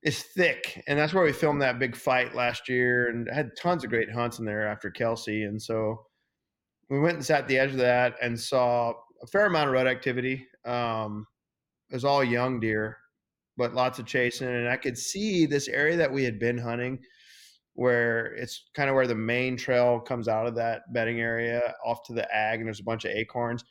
[0.02, 0.82] it's thick.
[0.86, 4.10] And that's where we filmed that big fight last year, and had tons of great
[4.10, 5.44] hunts in there after Kelsey.
[5.44, 6.06] And so
[6.90, 9.74] we went and sat at the edge of that and saw a fair amount of
[9.74, 10.46] rut activity.
[10.64, 11.26] Um,
[11.90, 12.98] it was all young deer,
[13.56, 16.98] but lots of chasing, and I could see this area that we had been hunting
[17.74, 22.02] where it's kind of where the main trail comes out of that bedding area off
[22.04, 23.64] to the ag and there's a bunch of acorns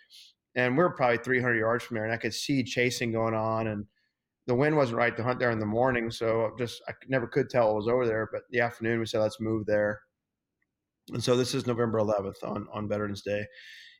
[0.56, 3.86] and we're probably 300 yards from there and i could see chasing going on and
[4.48, 7.50] the wind wasn't right to hunt there in the morning so just i never could
[7.50, 10.02] tell it was over there but the afternoon we said let's move there
[11.10, 13.46] and so this is november 11th on on veterans day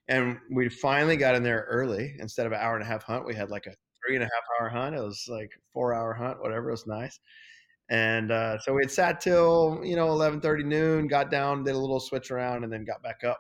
[0.08, 3.26] and we finally got in there early instead of an hour and a half hunt
[3.26, 4.96] we had like a three and a half hour hunt.
[4.96, 6.70] It was like four hour hunt, whatever.
[6.70, 7.20] It was nice.
[7.90, 11.76] And uh, so we had sat till you know eleven thirty noon, got down, did
[11.76, 13.40] a little switch around, and then got back up.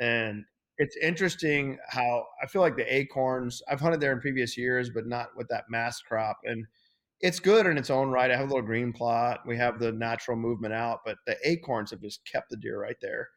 [0.00, 0.44] And
[0.78, 3.62] it's interesting how I feel like the acorns.
[3.70, 6.38] I've hunted there in previous years, but not with that mass crop.
[6.44, 6.66] And
[7.20, 8.30] it's good in its own right.
[8.30, 9.40] I have a little green plot.
[9.46, 12.96] We have the natural movement out, but the acorns have just kept the deer right
[13.00, 13.28] there.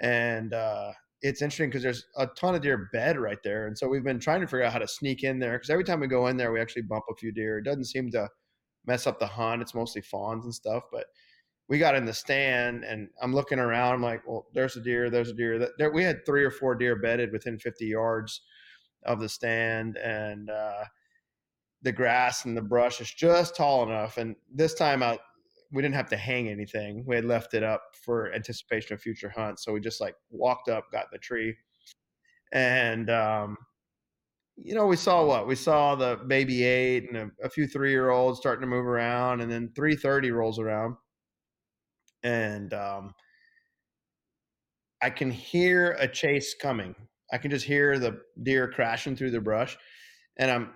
[0.00, 3.66] And uh, it's interesting because there's a ton of deer bed right there.
[3.66, 5.84] And so we've been trying to figure out how to sneak in there because every
[5.84, 7.58] time we go in there, we actually bump a few deer.
[7.58, 8.28] It doesn't seem to
[8.86, 9.62] mess up the hunt.
[9.62, 11.06] It's mostly fawns and stuff, but
[11.68, 13.94] we got in the stand and I'm looking around.
[13.94, 15.68] I'm like, well, there's a deer, there's a deer.
[15.78, 18.42] There, we had three or four deer bedded within 50 yards
[19.04, 20.84] of the stand, and uh,
[21.82, 24.16] the grass and the brush is just tall enough.
[24.18, 25.20] And this time out,
[25.72, 27.04] we didn't have to hang anything.
[27.06, 29.64] We had left it up for anticipation of future hunts.
[29.64, 31.54] So we just like walked up, got the tree,
[32.52, 33.56] and um,
[34.56, 37.90] you know, we saw what we saw the baby eight and a, a few three
[37.90, 40.96] year olds starting to move around, and then three thirty rolls around,
[42.22, 43.14] and um,
[45.02, 46.94] I can hear a chase coming.
[47.32, 49.76] I can just hear the deer crashing through the brush,
[50.36, 50.74] and I'm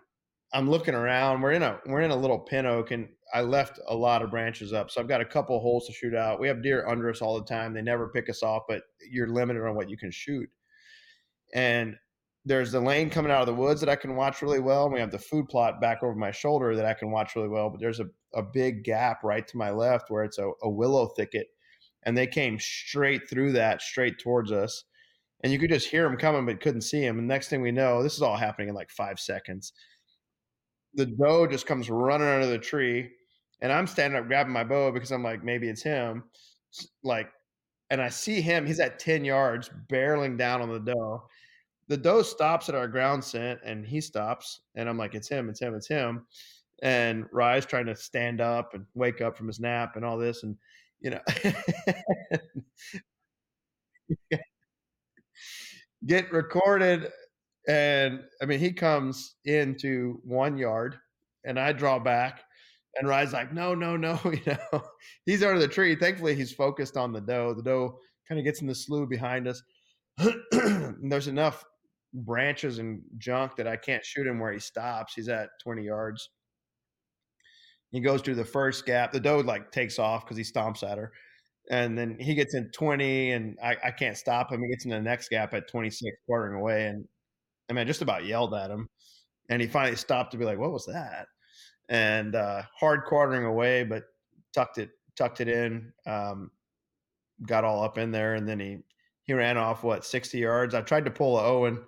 [0.52, 1.40] I'm looking around.
[1.40, 4.30] We're in a we're in a little pin oak, and I left a lot of
[4.30, 6.40] branches up, so I've got a couple holes to shoot out.
[6.40, 7.74] We have deer under us all the time.
[7.74, 10.48] They never pick us off, but you're limited on what you can shoot.
[11.54, 11.96] And
[12.48, 14.84] there's the lane coming out of the woods that I can watch really well.
[14.84, 17.48] And we have the food plot back over my shoulder that I can watch really
[17.48, 17.68] well.
[17.68, 21.08] But there's a, a big gap right to my left where it's a, a willow
[21.08, 21.48] thicket.
[22.04, 24.84] And they came straight through that, straight towards us.
[25.44, 27.18] And you could just hear them coming, but couldn't see them.
[27.18, 29.74] And next thing we know, this is all happening in like five seconds.
[30.94, 33.10] The doe just comes running under the tree.
[33.60, 36.24] And I'm standing up grabbing my bow because I'm like, maybe it's him.
[37.02, 37.28] Like,
[37.90, 41.24] and I see him, he's at 10 yards, barreling down on the doe
[41.88, 45.48] the doe stops at our ground scent and he stops and i'm like it's him
[45.48, 46.26] it's him it's him
[46.80, 50.44] and Rye's trying to stand up and wake up from his nap and all this
[50.44, 50.56] and
[51.00, 51.20] you know
[56.06, 57.10] get recorded
[57.66, 60.96] and i mean he comes into one yard
[61.44, 62.44] and i draw back
[62.96, 64.82] and Rye's like no no no you know
[65.26, 65.94] he's under the tree.
[65.94, 67.54] Thankfully he's focused on the doe.
[67.54, 69.62] The doe kind of gets in the slough behind us
[71.02, 71.64] there's enough
[72.12, 75.14] branches and junk that I can't shoot him where he stops.
[75.14, 76.30] He's at 20 yards.
[77.90, 79.12] He goes through the first gap.
[79.12, 81.12] The doe like takes off because he stomps at her.
[81.70, 84.62] And then he gets in 20 and I, I can't stop him.
[84.62, 86.86] He gets in the next gap at 26, quartering away.
[86.86, 87.06] And
[87.68, 88.88] I mean, I just about yelled at him.
[89.50, 91.26] And he finally stopped to be like, what was that?
[91.88, 94.04] And uh, hard quartering away, but
[94.54, 96.50] tucked it, tucked it in, um,
[97.46, 98.34] got all up in there.
[98.34, 98.78] And then he,
[99.24, 100.74] he ran off what 60 yards.
[100.74, 101.82] I tried to pull a Owen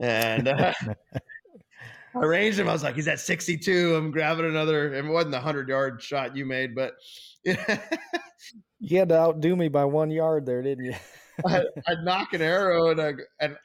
[0.00, 0.72] and uh,
[2.14, 2.68] I ranged him.
[2.68, 3.94] I was like, he's at 62.
[3.94, 4.94] I'm grabbing another.
[4.94, 6.94] It wasn't the 100 yard shot you made, but
[7.44, 10.94] you had to outdo me by one yard there, didn't you?
[11.46, 13.56] I, would knock an arrow and I, and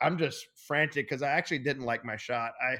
[0.00, 2.52] I'm just frantic because I actually didn't like my shot.
[2.62, 2.76] I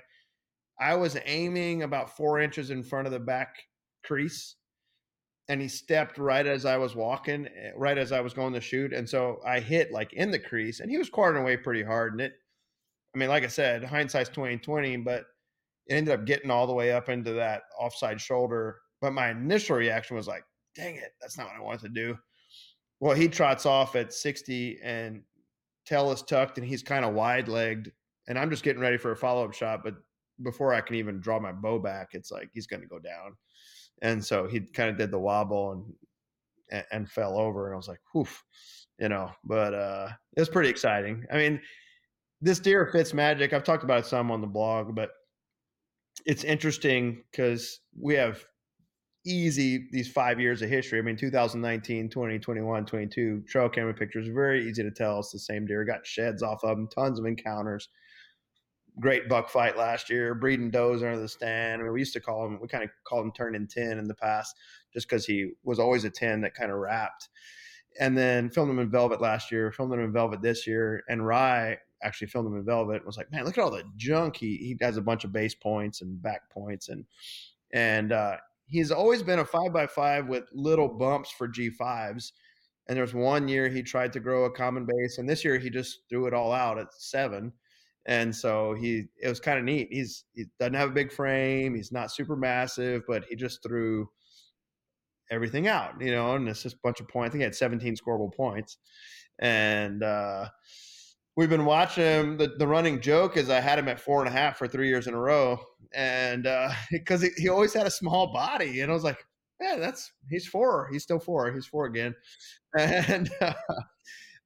[0.81, 3.57] I was aiming about four inches in front of the back
[4.05, 4.55] crease,
[5.49, 8.61] and he stepped right as I was walking, eh, right as I was going to
[8.61, 11.83] shoot, and so I hit like in the crease, and he was quartering away pretty
[11.83, 12.35] hard, and it
[13.15, 15.25] I mean, like I said, hindsight's twenty twenty, but
[15.87, 18.81] it ended up getting all the way up into that offside shoulder.
[19.01, 20.45] But my initial reaction was like,
[20.75, 22.19] "Dang it, that's not what I wanted to do."
[23.01, 25.23] Well, he trots off at sixty, and
[25.87, 27.93] tail is tucked, and he's kind of wide legged,
[28.29, 29.83] and I'm just getting ready for a follow up shot.
[29.83, 29.95] But
[30.43, 33.37] before I can even draw my bow back, it's like he's going to go down,
[34.03, 35.95] and so he kind of did the wobble and,
[36.71, 38.29] and and fell over, and I was like, "Whew,"
[39.01, 39.31] you know.
[39.45, 41.25] But uh, it was pretty exciting.
[41.33, 41.61] I mean
[42.41, 43.53] this deer fits magic.
[43.53, 45.11] I've talked about it some on the blog, but
[46.27, 48.45] it's interesting because we have
[49.27, 50.99] easy these five years of history.
[50.99, 55.39] I mean, 2019, 20, 21, 22, trail camera pictures, very easy to tell it's the
[55.39, 55.85] same deer.
[55.85, 57.89] Got sheds off of them, tons of encounters.
[59.01, 61.81] Great buck fight last year, breeding does under the stand.
[61.81, 64.09] I mean, we used to call him, we kind of called him turning 10 in
[64.09, 64.57] the past
[64.93, 67.29] just because he was always a 10 that kind of wrapped.
[68.01, 71.03] And then filmed him in velvet last year, filmed him in velvet this year.
[71.09, 74.37] And Rye actually filmed him in Velvet was like, man, look at all the junk.
[74.37, 77.05] He he has a bunch of base points and back points and
[77.73, 82.33] and uh, he's always been a five by five with little bumps for G fives.
[82.87, 85.59] And there was one year he tried to grow a common base, and this year
[85.59, 87.53] he just threw it all out at seven.
[88.07, 89.89] And so he it was kind of neat.
[89.91, 91.75] He's he doesn't have a big frame.
[91.75, 94.09] He's not super massive, but he just threw
[95.31, 97.29] everything out, you know, and it's just a bunch of points.
[97.29, 98.79] I think he had 17 scoreable points.
[99.39, 100.49] And uh
[101.39, 102.37] we've been watching him.
[102.37, 104.89] The, the running joke is I had him at four and a half for three
[104.89, 105.61] years in a row,
[105.95, 106.49] and
[106.91, 109.25] because he, he always had a small body, and I was like,
[109.61, 110.89] yeah, that's he's four.
[110.93, 111.51] He's still four.
[111.53, 112.15] He's four again.
[112.79, 113.55] And uh,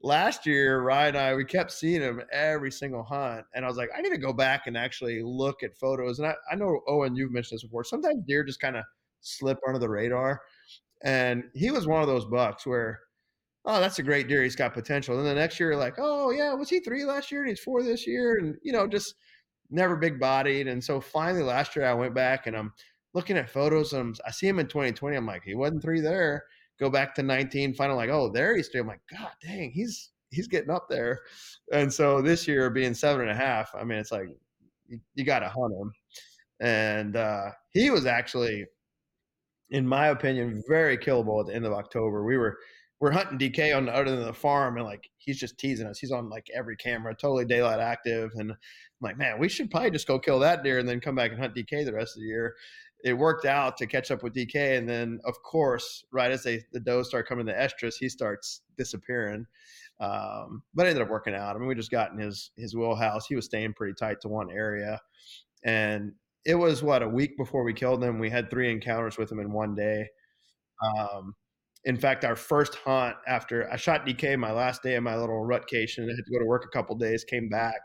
[0.01, 3.45] last year, Ryan and I, we kept seeing him every single hunt.
[3.53, 6.21] And I was like, I need to go back and actually look at photos.
[6.21, 7.83] And I, I know, Owen, you've mentioned this before.
[7.83, 8.85] Sometimes deer just kind of
[9.23, 10.41] slip under the radar.
[11.03, 13.01] And he was one of those bucks where,
[13.65, 14.43] oh, that's a great deer.
[14.43, 15.19] He's got potential.
[15.19, 17.83] And the next year, like, oh, yeah, was he three last year and he's four
[17.83, 18.39] this year?
[18.39, 19.15] And, you know, just
[19.71, 20.67] never big bodied.
[20.67, 22.73] And so finally last year, I went back and I'm,
[23.15, 25.17] looking at photos, um, I see him in 2020.
[25.17, 26.45] I'm like, he wasn't three there.
[26.81, 28.81] Go back to 19, final like, oh, there he's three.
[28.81, 31.21] I'm like, God dang, he's he's getting up there.
[31.73, 34.29] And so this year being seven and a half, I mean, it's like
[34.89, 35.93] you, you got to hunt him.
[36.61, 38.65] And uh, he was actually,
[39.71, 42.25] in my opinion, very killable at the end of October.
[42.25, 42.59] We were
[43.03, 45.99] we're hunting DK on the other than the farm, and like he's just teasing us.
[45.99, 48.59] He's on like every camera, totally daylight active, and I'm
[49.03, 51.41] like, man, we should probably just go kill that deer and then come back and
[51.41, 52.55] hunt DK the rest of the year
[53.03, 54.79] it worked out to catch up with DK.
[54.79, 58.63] And then, of course, right as they the does start coming to estrus, he starts
[58.79, 59.47] disappearing.
[60.01, 61.55] Um, but it ended up working out.
[61.55, 63.27] I mean, we just got in his his wheelhouse.
[63.27, 65.01] He was staying pretty tight to one area,
[65.65, 66.13] and
[66.45, 68.19] it was what a week before we killed him.
[68.19, 70.09] We had three encounters with him in one day.
[70.85, 71.35] Um,
[71.85, 75.45] in fact, our first hunt after I shot DK my last day of my little
[75.45, 77.81] rutcation, I had to go to work a couple days, came back,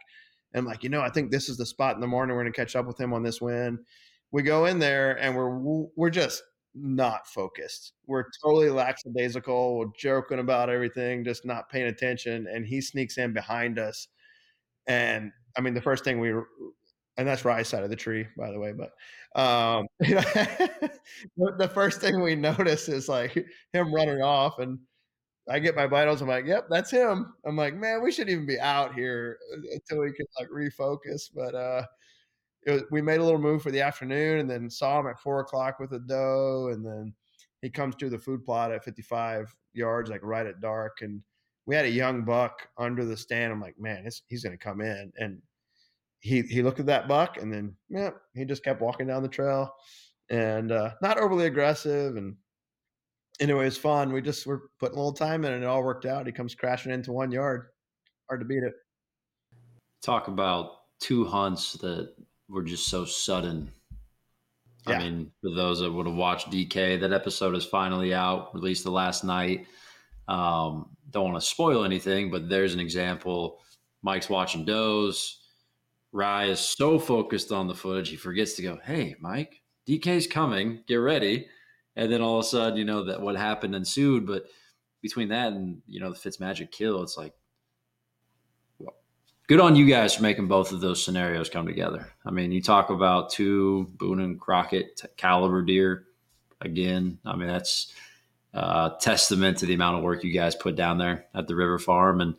[0.54, 2.36] and like you know, I think this is the spot in the morning.
[2.36, 3.80] We're going to catch up with him on this win
[4.32, 6.44] we go in there and we're we're just
[6.76, 7.94] not focused.
[8.06, 9.78] We're totally lackadaisical.
[9.78, 12.48] We're joking about everything, just not paying attention.
[12.52, 14.08] And he sneaks in behind us.
[14.88, 16.34] And I mean, the first thing we,
[17.18, 18.74] and that's right side of the tree, by the way.
[18.74, 18.92] But
[19.40, 24.80] um, the first thing we notice is like him running off, and
[25.50, 26.22] I get my vitals.
[26.22, 29.62] I'm like, "Yep, that's him." I'm like, "Man, we shouldn't even be out here uh,
[29.74, 31.84] until we can like refocus." But uh,
[32.68, 35.40] was, we made a little move for the afternoon and then saw him at four
[35.40, 36.70] o'clock with a doe.
[36.72, 37.14] And then
[37.62, 40.98] he comes to the food plot at 55 yards, like right at dark.
[41.02, 41.22] And
[41.66, 43.52] we had a young buck under the stand.
[43.52, 45.12] I'm like, man, he's going to come in.
[45.18, 45.42] And
[46.20, 49.30] he, he looked at that buck and then, yeah, he just kept walking down the
[49.30, 49.74] trail
[50.30, 52.16] and uh, not overly aggressive.
[52.18, 52.36] And
[53.40, 54.12] anyway, it was fun.
[54.12, 56.26] We just were putting a little time in and it all worked out.
[56.26, 57.68] He comes crashing into one yard.
[58.30, 58.74] Hard to beat it.
[60.02, 62.14] Talk about two hunts that
[62.50, 63.72] were just so sudden.
[64.88, 64.96] Yeah.
[64.96, 68.84] I mean, for those that would have watched DK, that episode is finally out, released
[68.84, 69.68] the last night.
[70.28, 73.60] Um, don't want to spoil anything, but there's an example.
[74.02, 75.40] Mike's watching does.
[76.12, 80.84] Rye is so focused on the footage, he forgets to go, Hey, Mike, DK's coming,
[80.88, 81.48] get ready.
[81.96, 84.28] And then all of a sudden, you know, that what happened ensued.
[84.28, 84.46] But
[85.02, 87.34] between that and, you know, the Fitzmagic kill, it's like,
[88.78, 88.96] well,
[89.48, 92.12] good on you guys for making both of those scenarios come together.
[92.26, 96.06] I mean, you talk about two Boone and Crockett caliber deer.
[96.62, 97.93] Again, I mean that's
[98.54, 101.78] uh, testament to the amount of work you guys put down there at the River
[101.78, 102.22] Farm.
[102.22, 102.36] And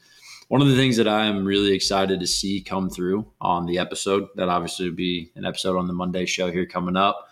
[0.48, 3.78] one of the things that I am really excited to see come through on the
[3.78, 7.28] episode that obviously will be an episode on the Monday show here coming up.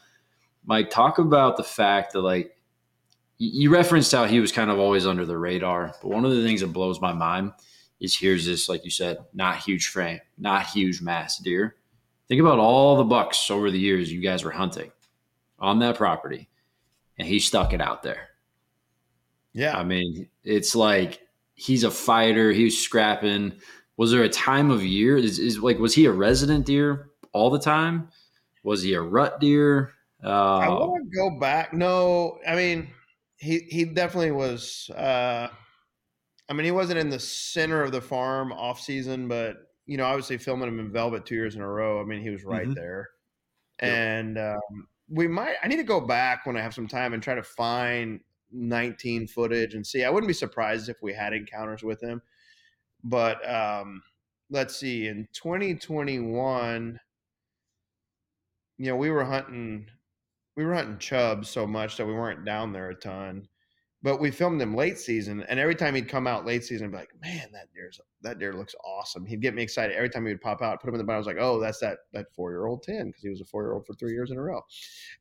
[0.66, 2.56] Mike, talk about the fact that like
[3.38, 6.42] you referenced how he was kind of always under the radar, but one of the
[6.42, 7.52] things that blows my mind
[8.00, 11.76] is here's this, like you said, not huge frame, not huge mass deer.
[12.28, 14.90] Think about all the bucks over the years you guys were hunting
[15.58, 16.48] on that property,
[17.18, 18.28] and he stuck it out there.
[19.54, 19.78] Yeah.
[19.78, 21.25] I mean, it's like
[21.56, 22.52] he's a fighter.
[22.52, 23.54] He was scrapping.
[23.96, 25.16] Was there a time of year?
[25.16, 28.08] Is, is like was he a resident deer all the time?
[28.62, 29.92] Was he a rut deer?
[30.22, 31.72] Uh, I want to go back.
[31.72, 32.90] No, I mean,
[33.36, 34.90] he he definitely was.
[34.90, 35.48] Uh,
[36.48, 40.04] I mean, he wasn't in the center of the farm off season, but you know,
[40.04, 42.00] obviously filming him in Velvet two years in a row.
[42.00, 42.74] I mean, he was right mm-hmm.
[42.74, 43.08] there.
[43.82, 43.92] Yep.
[43.92, 45.56] And um, we might.
[45.62, 48.20] I need to go back when I have some time and try to find
[48.56, 50.04] 19 footage and see.
[50.04, 52.22] I wouldn't be surprised if we had encounters with him.
[53.04, 54.02] But um,
[54.50, 55.08] let's see.
[55.08, 56.98] In 2021,
[58.78, 59.86] you know, we were hunting.
[60.56, 63.46] We were hunting chubs so much that we weren't down there a ton
[64.02, 66.92] but we filmed him late season, and every time he'd come out late season, I'd
[66.92, 70.26] be like, "Man, that deer's that deer looks awesome." He'd get me excited every time
[70.26, 70.80] he would pop out.
[70.80, 71.16] Put him in the bottom.
[71.16, 73.44] I was like, "Oh, that's that that four year old ten because he was a
[73.44, 74.60] four year old for three years in a row."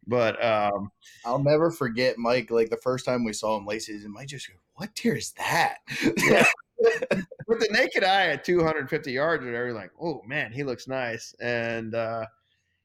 [0.05, 0.91] But um,
[1.25, 2.51] I'll never forget Mike.
[2.51, 5.31] Like the first time we saw him late season, Mike just go, "What deer is
[5.33, 5.77] that?"
[6.17, 6.45] Yeah.
[7.47, 11.33] With the naked eye at 250 yards, or whatever, like, "Oh man, he looks nice."
[11.39, 12.25] And uh,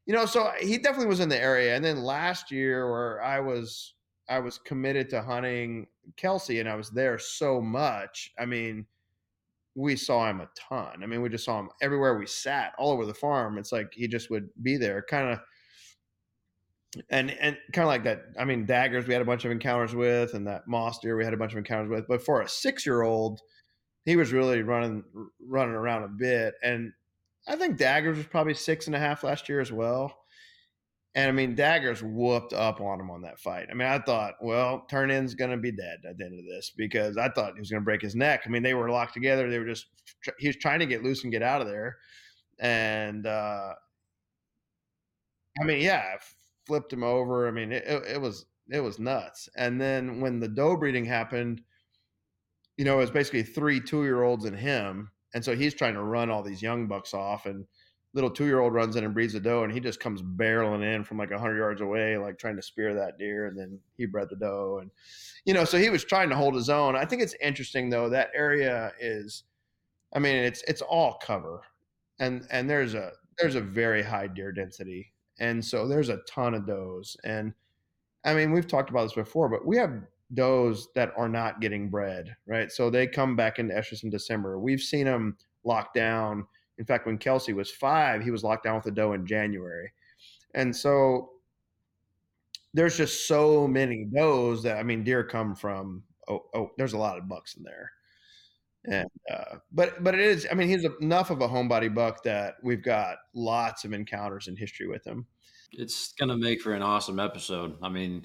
[0.07, 1.75] you know, so he definitely was in the area.
[1.75, 3.95] And then last year, where I was
[4.31, 8.33] I was committed to hunting Kelsey and I was there so much.
[8.39, 8.87] I mean,
[9.75, 11.03] we saw him a ton.
[11.03, 13.59] I mean, we just saw him everywhere we sat, all over the farm.
[13.59, 15.39] It's like he just would be there, kind of,
[17.09, 18.23] and and kind of like that.
[18.39, 21.25] I mean, daggers we had a bunch of encounters with, and that moss deer we
[21.25, 22.09] had a bunch of encounters with.
[22.09, 23.41] But for a six year old,
[24.05, 25.05] he was really running
[25.41, 26.93] running around a bit, and
[27.47, 30.20] I think daggers was probably six and a half last year as well.
[31.17, 33.67] And I mean, Daggers whooped up on him on that fight.
[33.69, 36.45] I mean, I thought, well, Turn In's going to be dead at the end of
[36.47, 38.43] this because I thought he was going to break his neck.
[38.47, 39.51] I mean, they were locked together.
[39.51, 39.87] They were just,
[40.39, 41.99] he was trying to get loose and get out of there.
[42.61, 43.75] And, uh,
[45.61, 46.15] I mean, yeah,
[46.65, 47.49] flipped him over.
[47.49, 49.49] I mean, it, it was, it was nuts.
[49.57, 51.61] And then when the doe breeding happened,
[52.77, 55.11] you know, it was basically three two year olds and him.
[55.35, 57.47] And so he's trying to run all these young bucks off.
[57.47, 57.67] And,
[58.13, 60.83] little two year old runs in and breeds a doe, and he just comes barreling
[60.83, 64.07] in from like hundred yards away, like trying to spear that deer, and then he
[64.07, 64.91] bred the doe, and
[65.45, 66.97] you know, so he was trying to hold his own.
[66.97, 69.45] I think it's interesting though that area is,
[70.15, 71.63] I mean, it's it's all cover,
[72.19, 76.55] and and there's a there's a very high deer density, and so there's a ton
[76.55, 77.55] of does, and
[78.25, 80.03] I mean, we've talked about this before, but we have
[80.35, 82.71] does that are not getting bred, right?
[82.71, 84.59] So they come back into estrus in December.
[84.59, 86.47] We've seen them locked down
[86.81, 89.93] in fact, when Kelsey was five, he was locked down with a doe in January.
[90.55, 91.33] And so
[92.73, 96.99] there's just so many does that I mean, deer come from oh, oh there's a
[96.99, 97.93] lot of bucks in there.
[98.87, 102.55] And uh, but but it is I mean he's enough of a homebody buck that
[102.63, 105.27] we've got lots of encounters in history with him.
[105.73, 107.77] It's gonna make for an awesome episode.
[107.83, 108.25] I mean,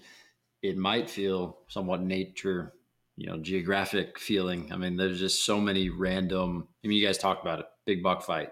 [0.62, 2.72] it might feel somewhat nature,
[3.18, 4.72] you know, geographic feeling.
[4.72, 6.70] I mean, there's just so many random.
[6.84, 8.50] I mean, you guys talked about it big buck fight.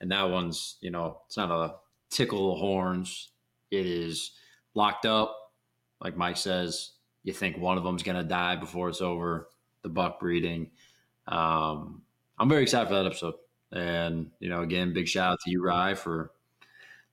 [0.00, 1.76] And that one's, you know, it's not a
[2.10, 3.30] tickle the horns.
[3.70, 4.32] It is
[4.74, 5.36] locked up.
[6.00, 9.48] Like Mike says, you think one of them's going to die before it's over,
[9.82, 10.70] the buck breeding.
[11.26, 12.02] Um,
[12.38, 13.34] I'm very excited for that episode.
[13.72, 16.30] And, you know, again, big shout out to you, Rye, for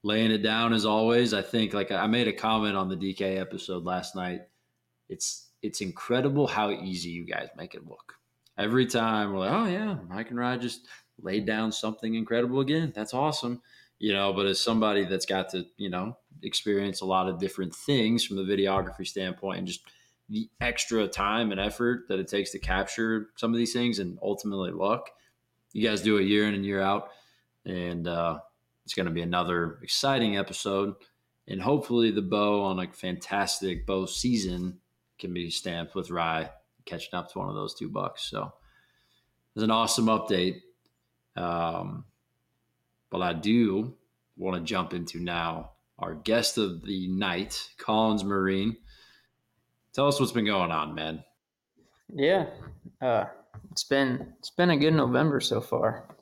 [0.04, 1.34] laying it down as always.
[1.34, 4.42] I think, like, I made a comment on the DK episode last night.
[5.10, 8.14] It's, it's incredible how easy you guys make it look.
[8.58, 10.86] Every time we're like, oh, yeah, Mike and Rye just
[11.22, 12.92] laid down something incredible again.
[12.96, 13.62] That's awesome.
[14.00, 17.74] You know, but as somebody that's got to, you know, experience a lot of different
[17.74, 19.82] things from the videography standpoint and just
[20.30, 24.18] the extra time and effort that it takes to capture some of these things and
[24.22, 25.10] ultimately luck.
[25.74, 27.10] You guys do it year in and year out.
[27.66, 28.40] And uh,
[28.84, 30.96] it's going to be another exciting episode.
[31.48, 34.80] And hopefully, the bow on a fantastic bow season
[35.20, 36.50] can be stamped with Rye
[36.86, 38.24] catching up to one of those two bucks.
[38.24, 38.54] So,
[39.56, 40.62] it's an awesome update.
[41.36, 42.06] Um,
[43.10, 43.96] but I do
[44.38, 48.78] want to jump into now our guest of the night, Collins Marine.
[49.94, 51.24] Tell us what's been going on, man.
[52.14, 52.48] Yeah,
[53.02, 53.26] uh,
[53.72, 56.16] it's been it's been a good November so far.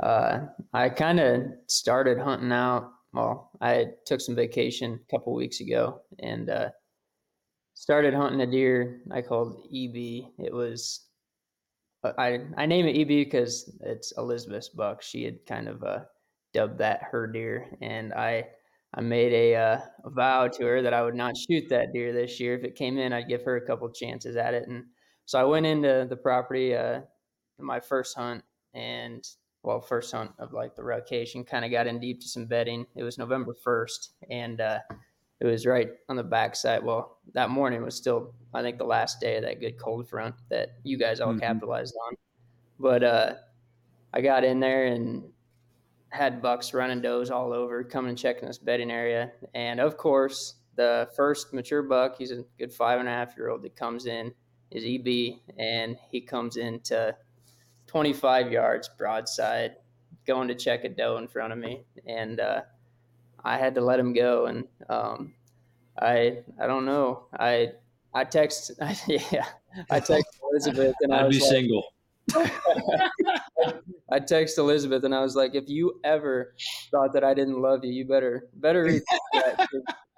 [0.00, 2.90] Uh, I kind of started hunting out.
[3.12, 6.70] Well, I took some vacation a couple weeks ago and uh,
[7.74, 9.94] started hunting a deer I called EB.
[10.38, 11.06] It was
[12.04, 15.02] I I name it EB because it's Elizabeth's buck.
[15.02, 16.00] She had kind of uh,
[16.52, 18.44] dubbed that her deer, and I
[18.94, 22.12] I made a, uh, a, vow to her that I would not shoot that deer
[22.12, 22.54] this year.
[22.56, 24.68] If it came in, I'd give her a couple chances at it.
[24.68, 24.84] And
[25.24, 27.00] so I went into the property, uh,
[27.58, 28.44] my first hunt,
[28.74, 29.26] and
[29.62, 32.84] well, first hunt of like the rotation, kind of got in deep to some bedding.
[32.94, 34.80] It was November first, and uh,
[35.42, 36.84] it was right on the backside.
[36.84, 40.36] Well, that morning was still, I think, the last day of that good cold front
[40.50, 41.40] that you guys all mm-hmm.
[41.40, 42.14] capitalized on.
[42.78, 43.34] But uh,
[44.14, 45.24] I got in there and
[46.10, 49.32] had bucks running does all over, coming and checking this bedding area.
[49.52, 53.50] And of course, the first mature buck, he's a good five and a half year
[53.50, 54.32] old that comes in,
[54.70, 57.16] is EB, and he comes into
[57.88, 59.72] 25 yards broadside,
[60.24, 61.82] going to check a doe in front of me.
[62.06, 62.60] And uh,
[63.44, 65.34] I had to let him go, and um,
[66.00, 67.26] I I don't know.
[67.38, 67.72] I
[68.14, 69.46] I text I, yeah
[69.90, 71.94] I text Elizabeth and I'd I was be like, single.
[74.12, 76.54] I text Elizabeth and I was like, if you ever
[76.90, 79.00] thought that I didn't love you, you better better
[79.32, 79.68] that.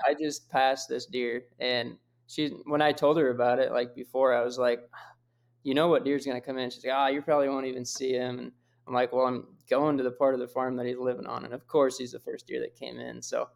[0.07, 1.97] I just passed this deer, and
[2.27, 4.81] she when I told her about it like before, I was like,
[5.63, 6.71] you know what deer's gonna come in?
[6.71, 8.39] She's like, ah, oh, you probably won't even see him.
[8.39, 8.53] And
[8.87, 11.45] I'm like, well, I'm going to the part of the farm that he's living on.
[11.45, 13.23] And of course, he's the first deer that came in.
[13.23, 13.49] So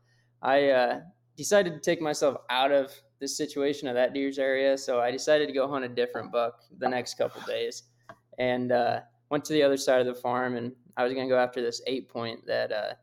[0.43, 1.01] I uh,
[1.37, 4.79] decided to take myself out of this situation of that deer's area.
[4.79, 7.85] So I decided to go hunt a different buck the next couple days
[8.39, 9.01] and uh,
[9.31, 10.57] went to the other side of the farm.
[10.57, 12.95] And I was going to go after this eight point that uh,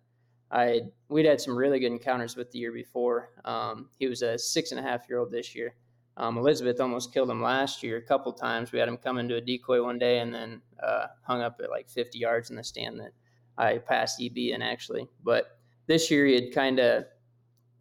[0.51, 3.29] I we'd had some really good encounters with the year before.
[3.43, 5.75] Um, he was a six and a half year old this year.
[6.17, 8.71] Um, Elizabeth almost killed him last year a couple times.
[8.71, 11.69] We had him come into a decoy one day, and then uh, hung up at
[11.69, 13.11] like 50 yards in the stand that
[13.57, 15.07] I passed EB in actually.
[15.23, 15.57] But
[15.87, 17.05] this year he had kind of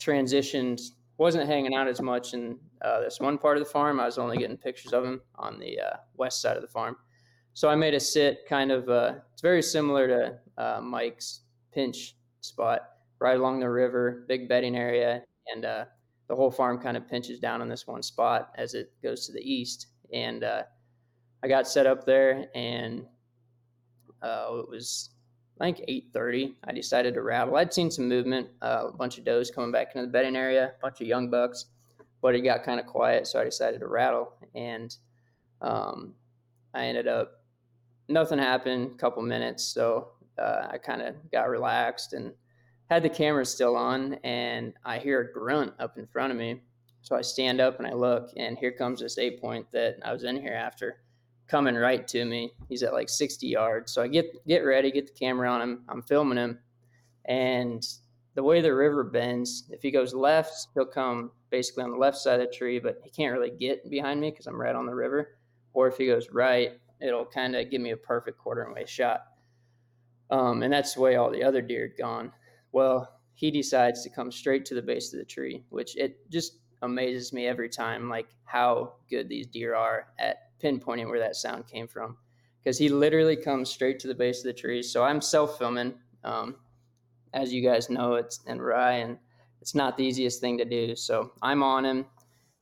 [0.01, 0.81] transitioned,
[1.19, 4.01] wasn't hanging out as much in uh, this one part of the farm.
[4.01, 6.97] I was only getting pictures of him on the uh, west side of the farm.
[7.55, 11.41] So I made a sit kind of, uh, it's very similar to uh, Mike's
[11.73, 12.81] pinch spot
[13.21, 15.23] right along the river, big bedding area.
[15.55, 19.27] And the whole farm kind of pinches down on this one spot as it goes
[19.27, 19.89] to the east.
[20.13, 20.45] And
[21.45, 23.05] I got set up there and
[24.23, 25.11] it was
[25.59, 26.57] think 8:30.
[26.65, 27.57] I decided to rattle.
[27.57, 30.69] I'd seen some movement, uh, a bunch of does coming back into the bedding area,
[30.79, 31.67] a bunch of young bucks,
[32.23, 34.33] but it got kind of quiet, so I decided to rattle.
[34.55, 34.97] And
[35.61, 36.15] um,
[36.73, 37.45] I ended up
[38.09, 38.93] nothing happened.
[38.93, 42.33] A couple minutes, so uh, I kind of got relaxed and
[42.91, 46.63] had the camera still on, and I hear a grunt up in front of me.
[47.03, 50.13] So I stand up and I look, and here comes this eight point that I
[50.13, 51.04] was in here after
[51.47, 52.53] coming right to me.
[52.69, 53.93] He's at like 60 yards.
[53.93, 55.85] So I get get ready, get the camera on him.
[55.89, 56.59] I'm filming him.
[57.27, 57.87] And
[58.35, 62.17] the way the river bends, if he goes left, he'll come basically on the left
[62.17, 64.87] side of the tree, but he can't really get behind me because I'm right on
[64.87, 65.39] the river.
[65.73, 69.23] Or if he goes right, it'll kind of give me a perfect quarter way shot.
[70.31, 72.33] Um, and that's the way all the other deer had gone.
[72.73, 76.59] Well, he decides to come straight to the base of the tree, which it just
[76.83, 81.67] amazes me every time, like how good these deer are at pinpointing where that sound
[81.67, 82.17] came from
[82.65, 84.83] because he literally comes straight to the base of the tree.
[84.83, 85.95] So I'm self filming.
[86.25, 86.57] Um,
[87.35, 89.19] as you guys know, it's in rye and
[89.61, 90.97] it's not the easiest thing to do.
[90.97, 92.07] So I'm on him.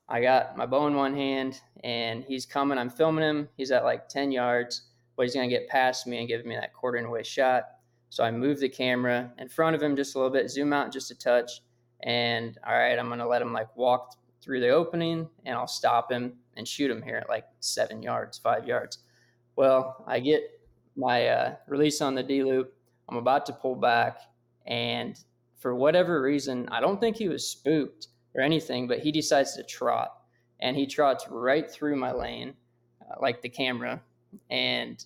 [0.08, 2.78] I got my bow in one hand and he's coming.
[2.78, 3.48] I'm filming him.
[3.56, 6.56] He's at like 10 yards, but he's going to get past me and give me
[6.56, 7.64] that quarter and away shot.
[8.08, 10.92] So I move the camera in front of him just a little bit, zoom out
[10.92, 11.62] just a touch.
[12.02, 15.68] And all right, I'm going to let him like walk through the opening and I'll
[15.68, 18.98] stop him and shoot him here at like seven yards, five yards.
[19.56, 20.42] Well, I get
[20.96, 22.74] my uh, release on the D loop.
[23.08, 24.18] I'm about to pull back,
[24.66, 25.18] and
[25.58, 29.62] for whatever reason, I don't think he was spooked or anything, but he decides to
[29.62, 30.22] trot,
[30.60, 32.54] and he trots right through my lane,
[33.02, 34.00] uh, like the camera,
[34.50, 35.04] and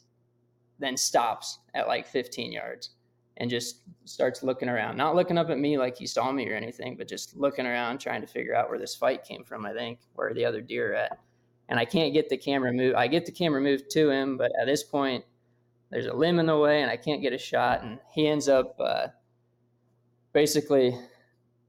[0.79, 2.91] then stops at like 15 yards
[3.39, 6.55] and just starts looking around, not looking up at me like he saw me or
[6.55, 9.67] anything, but just looking around, trying to figure out where this fight came from.
[9.67, 11.19] I think where the other deer are at
[11.69, 12.97] and I can't get the camera moved.
[12.97, 15.25] I get the camera moved to him, but at this point,
[15.91, 17.83] there's a limb in the way, and I can't get a shot.
[17.83, 19.09] And he ends up uh,
[20.33, 20.97] basically,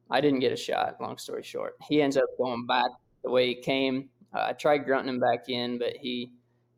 [0.09, 0.97] I didn't get a shot.
[0.99, 2.89] Long story short, he ends up going back
[3.23, 4.09] the way he came.
[4.33, 6.31] Uh, I tried grunting him back in, but he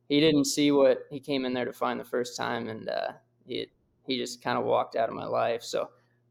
[0.08, 3.12] he didn't see what he came in there to find the first time, and uh,
[3.46, 3.68] he
[4.06, 5.64] he just kind of walked out of my life.
[5.64, 5.90] So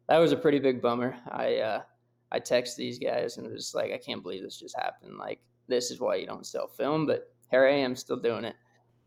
[0.09, 1.17] that was a pretty big bummer.
[1.31, 1.83] I uh,
[2.31, 5.17] I text these guys and it was like, I can't believe this just happened.
[5.19, 8.57] Like this is why you don't self film, but here I am still doing it.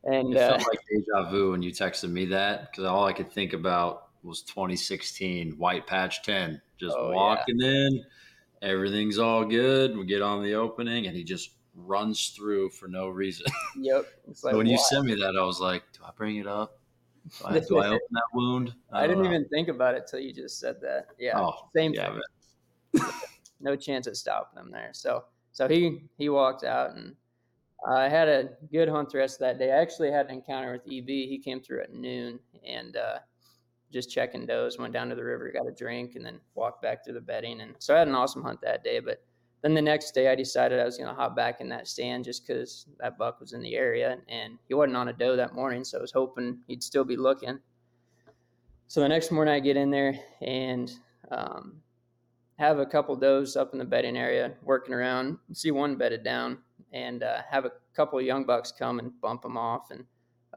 [0.03, 3.13] And it felt uh, like deja vu when you texted me that because all I
[3.13, 7.69] could think about was 2016 White Patch 10, just oh, walking yeah.
[7.69, 8.05] in,
[8.61, 9.97] everything's all good.
[9.97, 13.45] We get on the opening, and he just runs through for no reason.
[13.77, 14.05] Yep.
[14.43, 16.77] Like, when you sent me that, I was like, do I bring it up?
[17.39, 18.73] Do I, do I open that wound?
[18.91, 19.29] I, I didn't know.
[19.29, 21.07] even think about it till you just said that.
[21.17, 21.39] Yeah.
[21.39, 22.17] Oh, same yeah,
[22.93, 23.03] thing.
[23.61, 24.89] no chance of stopping him there.
[24.91, 27.15] So so he he walked out, and
[27.87, 29.71] I had a good hunt the rest of that day.
[29.71, 31.07] I actually had an encounter with EB.
[31.07, 33.19] He came through at noon and uh,
[33.91, 34.77] just checking does.
[34.77, 37.61] Went down to the river, got a drink, and then walked back through the bedding.
[37.61, 38.99] And so I had an awesome hunt that day.
[38.99, 39.23] But
[39.63, 42.23] then the next day, I decided I was going to hop back in that stand
[42.23, 45.55] just because that buck was in the area, and he wasn't on a doe that
[45.55, 45.83] morning.
[45.83, 47.59] So I was hoping he'd still be looking.
[48.87, 50.91] So the next morning, I get in there and
[51.31, 51.77] um,
[52.61, 56.59] have a couple does up in the bedding area working around, see one bedded down,
[56.93, 60.05] and uh, have a couple young bucks come and bump them off, and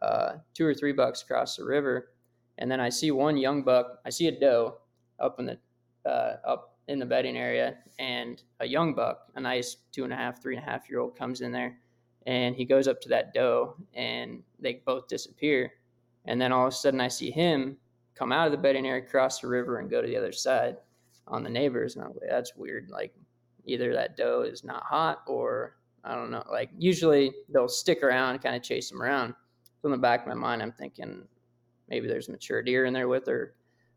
[0.03, 2.11] uh, two or three bucks cross the river,
[2.59, 4.01] and then I see one young buck.
[4.05, 4.77] I see a doe
[5.19, 5.59] up in the
[6.05, 10.17] uh, up in the bedding area, and a young buck, a nice two and a
[10.17, 11.79] half, three and a half year old, comes in there,
[12.27, 15.73] and he goes up to that doe, and they both disappear,
[16.27, 17.79] and then all of a sudden I see him
[18.15, 20.77] come out of the bedding area, cross the river, and go to the other side
[21.27, 21.97] on the neighbors.
[21.97, 22.91] And I was like, that's weird.
[22.91, 23.15] Like
[23.65, 26.45] either that doe is not hot or I don't know.
[26.51, 29.35] Like usually they'll stick around, kind of chase them around.
[29.81, 31.23] So in the back of my mind, I'm thinking
[31.89, 33.55] maybe there's mature deer in there with her.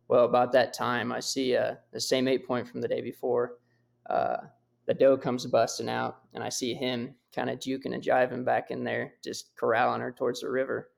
[0.07, 3.55] Well, about that time, I see uh, the same eight point from the day before.
[4.09, 4.37] Uh,
[4.85, 8.71] the doe comes busting out, and I see him kind of juking and jiving back
[8.71, 10.91] in there, just corralling her towards the river.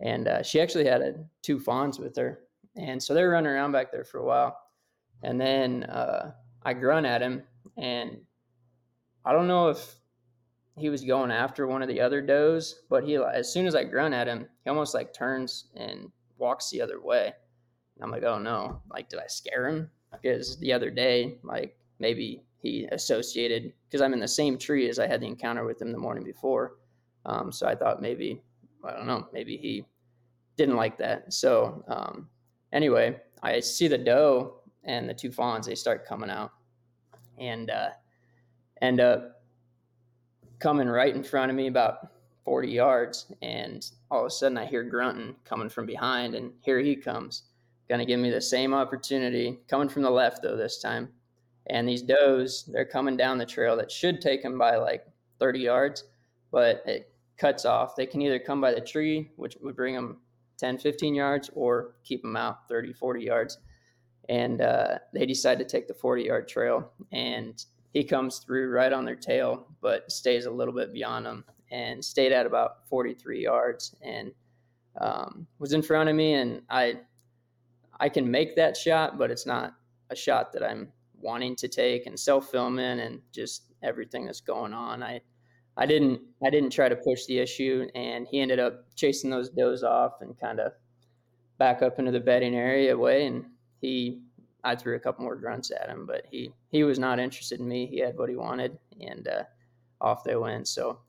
[0.00, 2.40] And uh, she actually had a, two fawns with her,
[2.76, 4.56] and so they're running around back there for a while.
[5.22, 7.42] And then uh, I grunt at him,
[7.76, 8.18] and
[9.24, 9.94] I don't know if
[10.76, 13.84] he was going after one of the other does, but he as soon as I
[13.84, 17.32] grunt at him, he almost like turns and walks the other way.
[17.94, 19.90] And I'm like, oh no, like did I scare him?
[20.10, 24.98] Because the other day, like maybe he associated because I'm in the same tree as
[24.98, 26.76] I had the encounter with him the morning before.
[27.26, 28.42] Um, so I thought maybe
[28.84, 29.84] I don't know, maybe he
[30.56, 31.32] didn't like that.
[31.32, 32.28] So um,
[32.72, 35.66] anyway, I see the doe and the two fawns.
[35.66, 36.52] They start coming out,
[37.38, 37.90] and uh,
[38.80, 39.42] end up
[40.58, 42.08] coming right in front of me about
[42.44, 43.32] 40 yards.
[43.42, 47.44] And all of a sudden, I hear grunting coming from behind, and here he comes.
[47.88, 51.08] Gonna give me the same opportunity, coming from the left though this time.
[51.66, 55.06] And these does, they're coming down the trail that should take them by like
[55.38, 56.04] 30 yards,
[56.50, 57.96] but it cuts off.
[57.96, 60.18] They can either come by the tree, which would bring them
[60.58, 63.58] 10, 15 yards, or keep them out 30, 40 yards.
[64.28, 66.90] And uh, they decide to take the 40 yard trail.
[67.12, 67.62] And
[67.92, 72.04] he comes through right on their tail, but stays a little bit beyond them and
[72.04, 74.32] stayed at about 43 yards and
[75.00, 76.34] um, was in front of me.
[76.34, 77.00] And I,
[78.00, 79.74] I can make that shot, but it's not
[80.10, 84.72] a shot that I'm wanting to take and self filming and just everything that's going
[84.72, 85.02] on.
[85.02, 85.20] I,
[85.76, 89.48] I didn't, I didn't try to push the issue, and he ended up chasing those
[89.48, 90.72] does off and kind of
[91.58, 93.26] back up into the bedding area way.
[93.26, 93.46] And
[93.82, 94.22] he
[94.64, 97.68] I threw a couple more grunts at him, but he he was not interested in
[97.68, 97.86] me.
[97.86, 99.42] He had what he wanted, and uh,
[100.00, 100.68] off they went.
[100.68, 101.00] So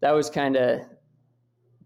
[0.00, 0.80] that was kind of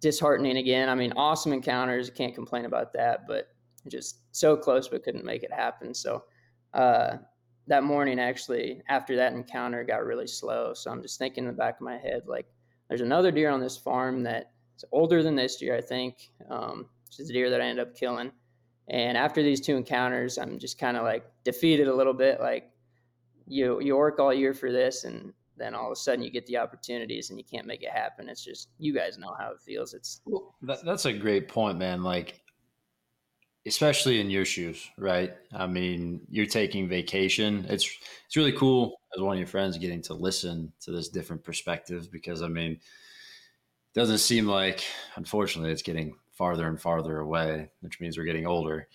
[0.01, 0.89] disheartening again.
[0.89, 2.11] I mean, awesome encounters.
[2.11, 3.49] Can't complain about that, but
[3.89, 5.93] just so close, but couldn't make it happen.
[5.93, 6.25] So
[6.73, 7.19] uh,
[7.67, 10.73] that morning, actually, after that encounter, got really slow.
[10.73, 12.47] So I'm just thinking in the back of my head, like,
[12.89, 16.31] there's another deer on this farm that is older than this deer, I think.
[16.49, 18.33] Um, which is a deer that I ended up killing
[18.89, 22.41] and after these two encounters, I'm just kind of like defeated a little bit.
[22.41, 22.71] Like
[23.47, 26.47] you you work all year for this, and then all of a sudden you get
[26.47, 28.29] the opportunities and you can't make it happen.
[28.29, 29.95] It's just you guys know how it feels.
[29.95, 30.21] It's
[30.63, 32.03] that, that's a great point, man.
[32.03, 32.41] Like
[33.67, 35.33] especially in your shoes, right?
[35.53, 37.67] I mean, you're taking vacation.
[37.69, 37.89] It's
[38.27, 42.11] it's really cool as one of your friends getting to listen to this different perspective
[42.13, 42.81] because I mean, it
[43.95, 44.85] doesn't seem like
[45.17, 48.89] unfortunately it's getting farther and farther away, which means we're getting older.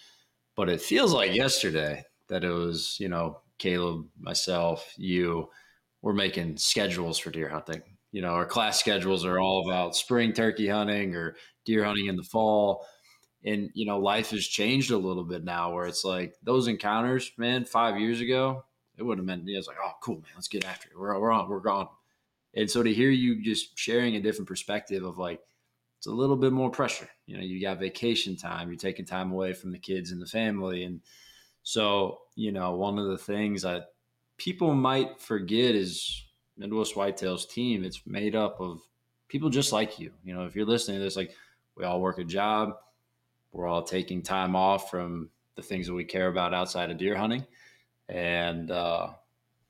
[0.56, 5.50] But it feels like yesterday that it was, you know, Caleb, myself, you,
[6.02, 7.82] we're making schedules for deer hunting.
[8.12, 11.36] You know, our class schedules are all about spring turkey hunting or
[11.66, 12.86] deer hunting in the fall.
[13.46, 17.32] And, you know, life has changed a little bit now where it's like those encounters,
[17.38, 18.66] man, five years ago,
[18.98, 21.00] it would have meant, it was like, oh, cool, man, let's get after it.
[21.00, 21.88] We're, we're on, we're gone.
[22.54, 25.40] And so to hear you just sharing a different perspective of like,
[26.00, 27.10] it's a little bit more pressure.
[27.26, 30.26] You know, you got vacation time, you're taking time away from the kids and the
[30.26, 30.86] family.
[30.86, 31.02] And
[31.64, 33.90] so, you know, one of the things that
[34.38, 36.24] people might forget is
[36.58, 37.84] Midwest Whitetails team.
[37.84, 38.80] It's made up of
[39.28, 40.14] people just like you.
[40.24, 41.36] You know, if you're listening to this, like
[41.76, 42.76] we all work a job,
[43.52, 47.18] we're all taking time off from the things that we care about outside of deer
[47.18, 47.46] hunting.
[48.08, 49.10] And uh,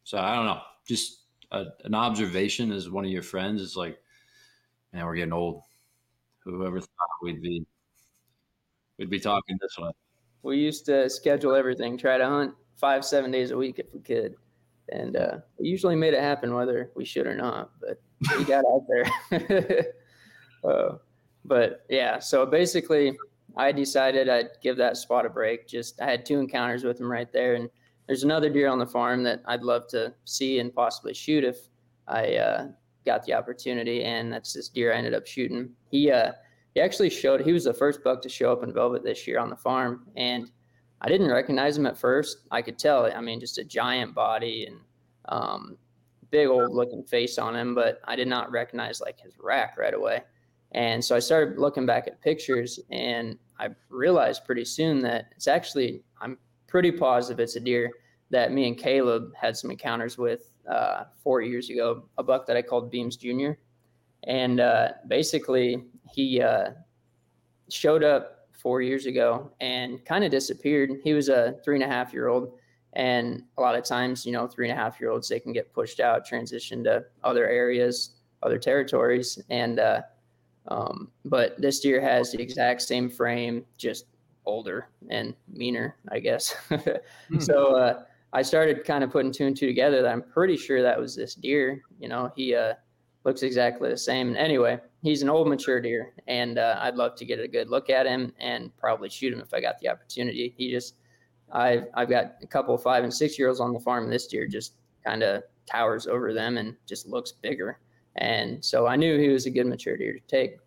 [0.04, 3.98] so I don't know, just a, an observation as one of your friends is like,
[4.94, 5.64] man, we're getting old
[6.52, 7.66] Whoever thought we'd be
[8.98, 9.92] we'd be talking this way.
[10.44, 14.00] We used to schedule everything, try to hunt five, seven days a week if we
[14.00, 14.36] could.
[14.92, 18.02] And uh, we usually made it happen whether we should or not, but
[18.38, 19.94] we got out there.
[20.64, 20.98] uh,
[21.46, 23.18] but yeah, so basically,
[23.56, 25.68] I decided I'd give that spot a break.
[25.68, 27.70] Just I had two encounters with him right there, and
[28.08, 31.70] there's another deer on the farm that I'd love to see and possibly shoot if
[32.08, 32.68] I uh,
[33.10, 35.70] got the opportunity, and that's this deer I ended up shooting.
[35.90, 36.34] He uh,
[36.76, 39.40] he actually showed he was the first buck to show up in velvet this year
[39.40, 40.52] on the farm, and
[41.02, 42.40] I didn't recognize him at first.
[42.52, 43.06] I could tell.
[43.06, 44.80] I mean, just a giant body and
[45.30, 45.78] um,
[46.30, 49.94] big old looking face on him, but I did not recognize like his rack right
[49.94, 50.22] away.
[50.74, 55.48] And so I started looking back at pictures, and I realized pretty soon that it's
[55.48, 56.38] actually I'm
[56.68, 57.92] pretty positive it's a deer
[58.30, 62.58] that me and Caleb had some encounters with uh, four years ago, a buck that
[62.58, 63.52] I called Beams Jr.
[64.24, 66.72] And uh, basically, he uh,
[67.70, 70.92] showed up four years ago and kind of disappeared.
[71.04, 72.60] He was a three and a half year old.
[72.94, 75.54] And a lot of times, you know, three and a half year olds, they can
[75.54, 79.40] get pushed out, transition to other areas, other territories.
[79.50, 80.02] And, uh,
[80.68, 84.06] um, but this deer has the exact same frame, just
[84.46, 86.56] older and meaner, I guess.
[86.70, 87.42] mm.
[87.42, 90.82] So, uh, I started kind of putting two and two together that I'm pretty sure
[90.82, 91.82] that was this deer.
[92.00, 92.76] You know, he uh,
[93.24, 94.30] looks exactly the same.
[94.30, 97.70] And anyway, he's an old mature deer, and uh, I'd love to get a good
[97.70, 100.54] look at him and probably shoot him if I got the opportunity.
[100.58, 100.96] He just,
[101.52, 104.10] I've I've got a couple of five and six year olds on the farm.
[104.10, 104.74] This deer just
[105.04, 107.80] kind of towers over them and just looks bigger.
[108.18, 110.58] And so I knew he was a good mature deer to take.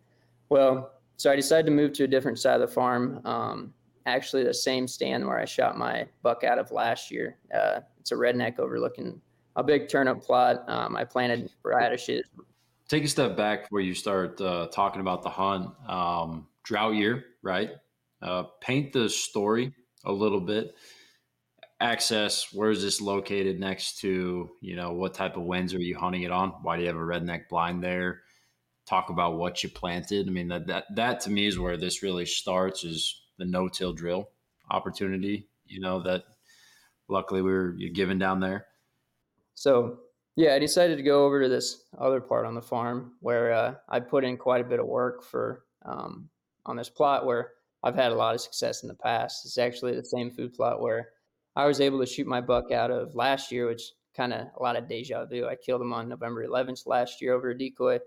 [0.48, 3.20] Well, so I decided to move to a different side of the farm.
[3.24, 3.74] Um,
[4.07, 7.38] actually, the same stand where I shot my buck out of last year.
[7.55, 9.20] Uh, it's a redneck overlooking
[9.57, 10.64] a big turnip plot.
[10.68, 12.24] Um, I planted radishes.
[12.88, 15.70] Take a step back where you start uh, talking about the hunt.
[15.88, 17.70] Um, drought year, right?
[18.20, 19.74] Uh, paint the story
[20.05, 20.74] a little bit.
[21.80, 24.50] Access, where is this located next to?
[24.61, 26.50] You know, what type of winds are you hunting it on?
[26.62, 28.22] Why do you have a redneck blind there?
[28.86, 30.28] Talk about what you planted.
[30.28, 32.84] I mean, that that that to me is where this really starts.
[32.84, 34.28] Is the no-till drill
[34.70, 35.49] opportunity?
[35.66, 36.24] You know that
[37.09, 38.66] luckily we were given down there.
[39.55, 39.99] So
[40.36, 43.74] yeah, I decided to go over to this other part on the farm where uh,
[43.88, 46.28] I put in quite a bit of work for um,
[46.64, 47.51] on this plot where
[47.82, 49.45] I've had a lot of success in the past.
[49.45, 51.11] It's actually the same food plot where
[51.57, 53.82] I was able to shoot my buck out of last year, which
[54.16, 55.47] kind of a lot of deja vu.
[55.47, 57.99] I killed him on November 11th last year over a decoy,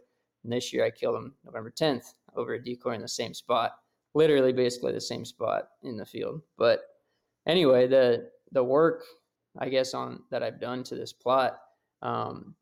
[0.43, 3.73] and this year I killed him November 10th over a decoy in the same spot,
[4.15, 6.41] literally basically the same spot in the field.
[6.57, 6.81] But
[7.45, 9.03] anyway, the the work
[9.59, 11.59] I guess on that I've done to this plot,
[12.01, 12.55] um,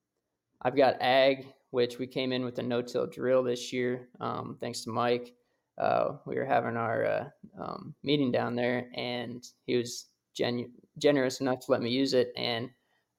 [0.61, 4.81] I've got ag, which we came in with a no-till drill this year, um, thanks
[4.81, 5.33] to Mike
[5.77, 7.29] uh, we were having our uh,
[7.59, 12.31] um, meeting down there, and he was genu- generous enough to let me use it,
[12.37, 12.69] and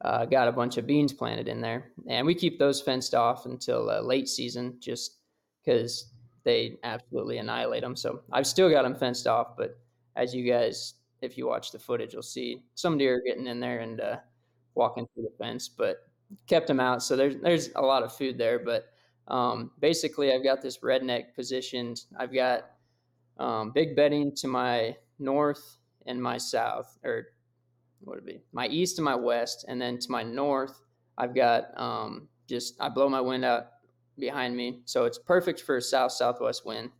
[0.04, 1.90] uh, got a bunch of beans planted in there.
[2.08, 5.18] And we keep those fenced off until uh, late season, just
[5.64, 6.12] because
[6.44, 7.96] they absolutely annihilate them.
[7.96, 9.78] So I've still got them fenced off, but
[10.16, 13.80] as you guys, if you watch the footage, you'll see some deer getting in there
[13.80, 14.16] and uh,
[14.74, 16.08] walking through the fence, but
[16.46, 17.02] kept them out.
[17.02, 18.88] So there's there's a lot of food there, but
[19.28, 22.02] um, basically, I've got this redneck positioned.
[22.18, 22.66] I've got
[23.38, 27.28] um, big bedding to my north and my south, or
[28.00, 28.42] what would it be?
[28.52, 30.82] My east and my west, and then to my north,
[31.16, 33.68] I've got um, just I blow my wind out
[34.18, 36.90] behind me, so it's perfect for a south southwest wind.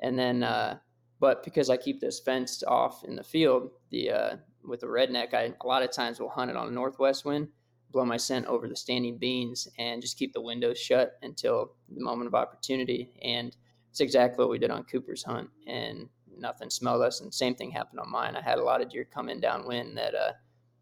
[0.00, 0.78] And then, uh,
[1.20, 4.36] but because I keep this fenced off in the field, the uh,
[4.66, 7.48] with the redneck, I a lot of times will hunt it on a northwest wind
[7.94, 12.02] blow my scent over the standing beans and just keep the windows shut until the
[12.02, 13.12] moment of opportunity.
[13.22, 13.56] And
[13.88, 17.20] it's exactly what we did on Cooper's hunt, and nothing smelled us.
[17.20, 18.36] And same thing happened on mine.
[18.36, 20.32] I had a lot of deer come in downwind that uh,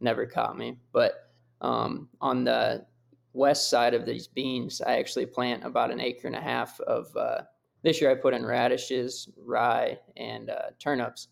[0.00, 0.78] never caught me.
[0.92, 1.12] But
[1.60, 2.86] um, on the
[3.32, 7.14] west side of these beans, I actually plant about an acre and a half of.
[7.16, 7.42] Uh,
[7.82, 11.28] this year, I put in radishes, rye, and uh, turnips.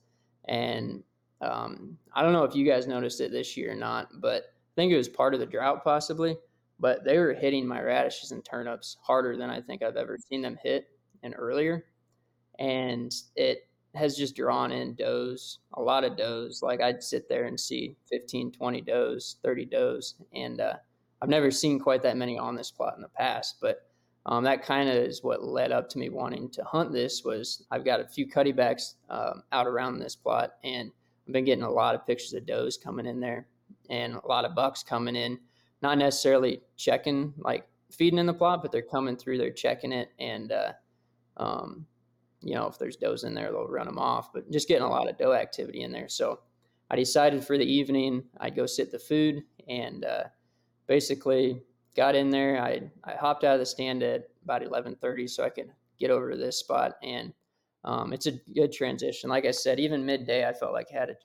[0.48, 1.02] And
[1.40, 4.74] um, I don't know if you guys noticed it this year or not, but I
[4.74, 6.36] think it was part of the drought possibly,
[6.78, 10.42] but they were hitting my radishes and turnips harder than I think I've ever seen
[10.42, 10.88] them hit
[11.22, 11.86] and earlier.
[12.58, 16.62] And it has just drawn in does, a lot of does.
[16.62, 20.14] Like I'd sit there and see 15, 20 does, 30 does.
[20.34, 20.74] And uh,
[21.22, 23.86] I've never seen quite that many on this plot in the past, but
[24.26, 27.64] um, that kind of is what led up to me wanting to hunt this was
[27.70, 30.90] I've got a few Cuddebacks um, out around this plot and
[31.26, 33.46] I've been getting a lot of pictures of does coming in there
[33.88, 35.38] and a lot of bucks coming in,
[35.82, 40.10] not necessarily checking like feeding in the plot, but they're coming through, they're checking it,
[40.18, 40.72] and uh,
[41.36, 41.86] um,
[42.40, 44.32] you know if there's does in there, they'll run them off.
[44.32, 46.08] But just getting a lot of doe activity in there.
[46.08, 46.40] So
[46.90, 50.24] I decided for the evening I'd go sit the food and uh,
[50.90, 51.62] basically
[51.96, 52.60] got in there.
[52.60, 56.30] I I hopped out of the stand at about 11:30 so I could get over
[56.30, 57.32] to this spot and.
[57.82, 59.30] Um, it's a good transition.
[59.30, 61.16] Like I said, even midday, I felt like I had a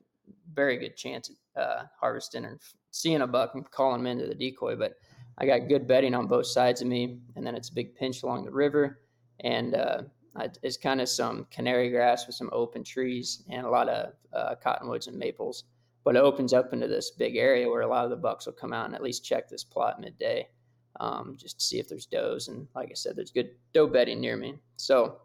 [0.53, 2.59] very good chance at uh, harvesting and
[2.91, 4.77] seeing a buck and calling him into the decoy.
[4.77, 4.93] But
[5.37, 8.23] I got good bedding on both sides of me, and then it's a big pinch
[8.23, 9.01] along the river,
[9.41, 10.03] and uh,
[10.63, 14.55] it's kind of some canary grass with some open trees and a lot of uh,
[14.63, 15.65] cottonwoods and maples.
[16.05, 18.53] But it opens up into this big area where a lot of the bucks will
[18.53, 20.47] come out and at least check this plot midday,
[21.01, 22.47] um, just to see if there's does.
[22.47, 24.55] And like I said, there's good doe bedding near me.
[24.77, 25.17] So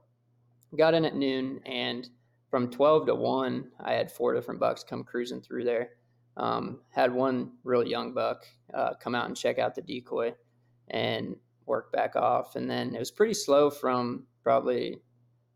[0.76, 2.08] got in at noon and
[2.50, 5.90] from 12 to 1, I had four different bucks come cruising through there.
[6.36, 10.34] Um, had one real young buck uh, come out and check out the decoy
[10.88, 12.56] and work back off.
[12.56, 14.98] And then it was pretty slow from probably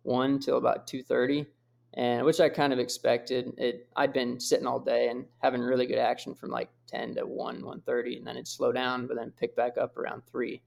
[0.02, 1.46] 1 till about 2.30,
[1.94, 3.52] and which I kind of expected.
[3.56, 7.26] It I'd been sitting all day and having really good action from like 10 to
[7.26, 10.60] 1, 1.30, and then it'd slow down, but then pick back up around 3.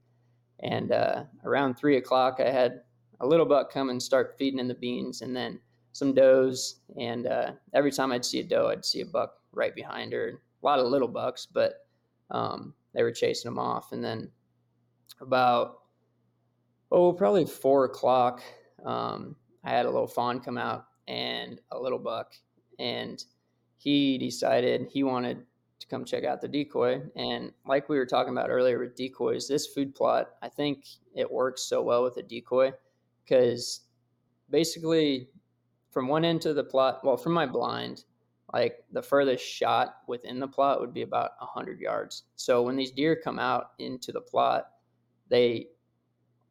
[0.60, 2.82] And uh, around 3 o'clock, I had
[3.20, 5.60] a little buck come and start feeding in the beans, and then
[5.92, 9.74] some does, and uh, every time I'd see a doe, I'd see a buck right
[9.74, 10.40] behind her.
[10.62, 11.86] A lot of little bucks, but
[12.30, 13.92] um, they were chasing them off.
[13.92, 14.30] And then
[15.20, 15.80] about
[16.90, 18.42] oh, probably four o'clock,
[18.84, 22.34] um, I had a little fawn come out and a little buck,
[22.78, 23.24] and
[23.78, 25.44] he decided he wanted
[25.80, 27.00] to come check out the decoy.
[27.16, 30.84] And like we were talking about earlier with decoys, this food plot, I think
[31.14, 32.72] it works so well with a decoy
[33.24, 33.80] because
[34.50, 35.28] basically
[35.90, 38.04] from one end to the plot, well, from my blind,
[38.52, 42.24] like the furthest shot within the plot would be about 100 yards.
[42.36, 44.70] So when these deer come out into the plot,
[45.28, 45.68] they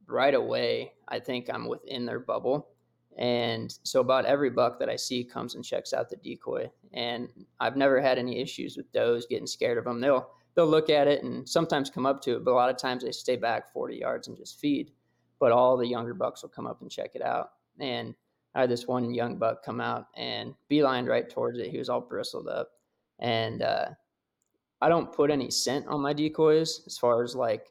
[0.05, 2.69] right away, I think I'm within their bubble.
[3.17, 6.69] And so about every buck that I see comes and checks out the decoy.
[6.93, 9.99] And I've never had any issues with does getting scared of them.
[9.99, 12.77] They'll they'll look at it and sometimes come up to it, but a lot of
[12.77, 14.91] times they stay back 40 yards and just feed.
[15.39, 17.51] But all the younger bucks will come up and check it out.
[17.79, 18.15] And
[18.55, 21.69] I had this one young buck come out and beeline right towards it.
[21.69, 22.69] He was all bristled up.
[23.19, 23.89] And uh,
[24.81, 27.67] I don't put any scent on my decoys as far as like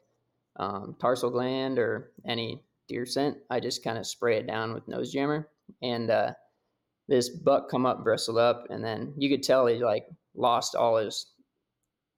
[0.57, 3.37] um, tarsal gland or any deer scent.
[3.49, 5.49] I just kind of spray it down with nose jammer.
[5.81, 6.33] And uh,
[7.07, 10.97] this buck come up, bristled up, and then you could tell he like lost all
[10.97, 11.33] his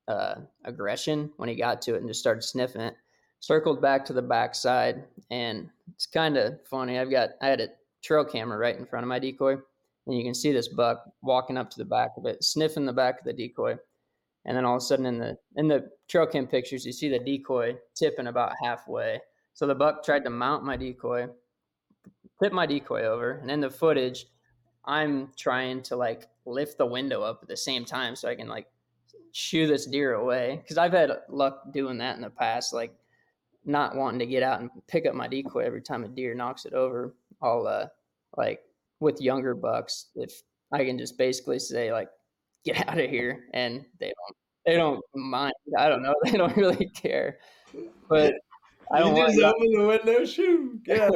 [0.08, 2.96] uh, aggression when he got to it and just started sniffing it.
[3.40, 7.00] Circled back to the backside, and it's kind of funny.
[7.00, 7.70] I've got I had a
[8.04, 11.58] trail camera right in front of my decoy, and you can see this buck walking
[11.58, 13.78] up to the back of it, sniffing the back of the decoy,
[14.46, 17.08] and then all of a sudden in the in the trail cam pictures, you see
[17.08, 19.22] the decoy tipping about halfway.
[19.54, 21.28] So the buck tried to mount my decoy,
[22.42, 24.26] tip my decoy over, and in the footage,
[24.86, 28.48] I'm trying to like lift the window up at the same time so I can
[28.48, 28.68] like
[29.32, 30.60] shoo this deer away.
[30.62, 32.96] Because I've had luck doing that in the past, like
[33.66, 36.66] not wanting to get out and pick up my decoy every time a deer knocks
[36.66, 37.16] it over.
[37.42, 37.88] I'll uh
[38.38, 38.62] like
[39.00, 40.42] with younger bucks, if
[40.72, 42.10] I can just basically say like,
[42.66, 44.36] get out of here, and they don't
[44.66, 45.54] they don't mind.
[45.78, 46.16] I don't know.
[46.24, 47.40] They don't really care.
[48.08, 48.36] But
[48.94, 51.14] I don't you want just open the window, shoot, get out.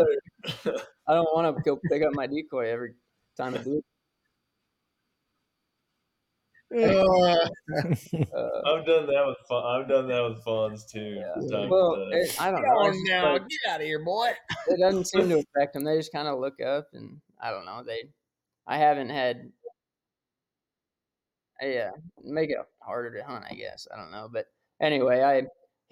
[1.07, 2.93] I don't want to go pick up my decoy every
[3.37, 3.81] time a deer.
[6.75, 7.37] Uh,
[8.35, 9.63] Uh, I've done that with fun.
[9.63, 11.19] I've done that with fawns too.
[11.19, 11.67] Yeah.
[11.67, 12.81] Well, it, I don't know.
[12.85, 14.31] It's like- get out of here, boy.
[14.67, 15.83] it doesn't seem to affect them.
[15.83, 17.83] They just kind of look up, and I don't know.
[17.85, 18.09] They,
[18.67, 19.51] I haven't had,
[21.61, 21.91] uh, yeah,
[22.23, 23.87] make it harder to hunt, I guess.
[23.93, 24.45] I don't know, but
[24.81, 25.43] anyway, I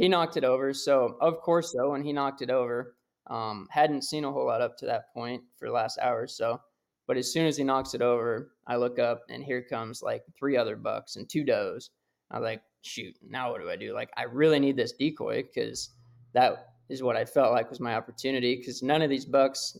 [0.01, 0.73] he knocked it over.
[0.73, 2.95] So of course, though, when he knocked it over,
[3.27, 6.27] um, hadn't seen a whole lot up to that point for the last hour or
[6.27, 6.59] so.
[7.05, 10.23] But as soon as he knocks it over, I look up, and here comes like
[10.35, 11.91] three other bucks and two does.
[12.31, 13.93] I was like, shoot, now what do I do?
[13.93, 15.91] Like, I really need this decoy because
[16.33, 19.77] that is what I felt like was my opportunity because none of these bucks,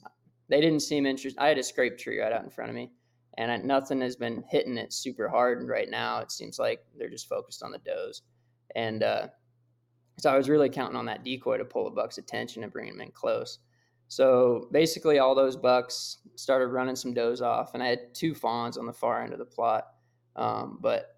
[0.50, 1.42] they didn't seem interested.
[1.42, 2.92] I had a scrape tree right out in front of me,
[3.40, 6.20] and I, nothing has been hitting it super hard right now.
[6.20, 8.22] It seems like they're just focused on the does,
[8.76, 9.28] and uh,
[10.18, 12.88] so I was really counting on that decoy to pull the buck's attention and bring
[12.88, 13.60] him in close.
[14.08, 18.78] So basically, all those bucks started running some does off, and I had two fawns
[18.78, 19.88] on the far end of the plot.
[20.36, 21.18] Um, but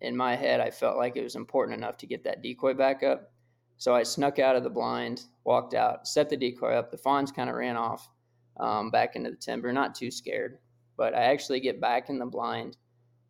[0.00, 3.02] in my head, I felt like it was important enough to get that decoy back
[3.02, 3.32] up.
[3.76, 6.90] So I snuck out of the blind, walked out, set the decoy up.
[6.90, 8.08] The fawns kind of ran off
[8.58, 10.58] um, back into the timber, not too scared.
[10.96, 12.76] But I actually get back in the blind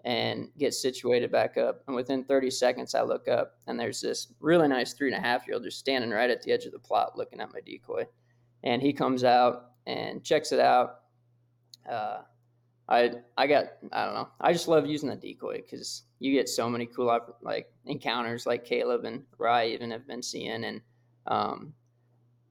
[0.05, 1.83] and get situated back up.
[1.87, 5.27] And within 30 seconds, I look up and there's this really nice three and a
[5.27, 7.61] half year old just standing right at the edge of the plot looking at my
[7.61, 8.05] decoy.
[8.65, 11.01] And he comes out and checks it out.
[11.89, 12.23] Uh,
[12.89, 14.29] I I got I don't know.
[14.41, 18.65] I just love using the decoy because you get so many cool like encounters like
[18.65, 20.81] Caleb and Rye even have been seeing and
[21.27, 21.73] um,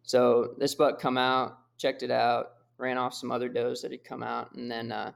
[0.03, 4.03] so this buck come out, checked it out, ran off some other does that had
[4.03, 5.11] come out, and then uh,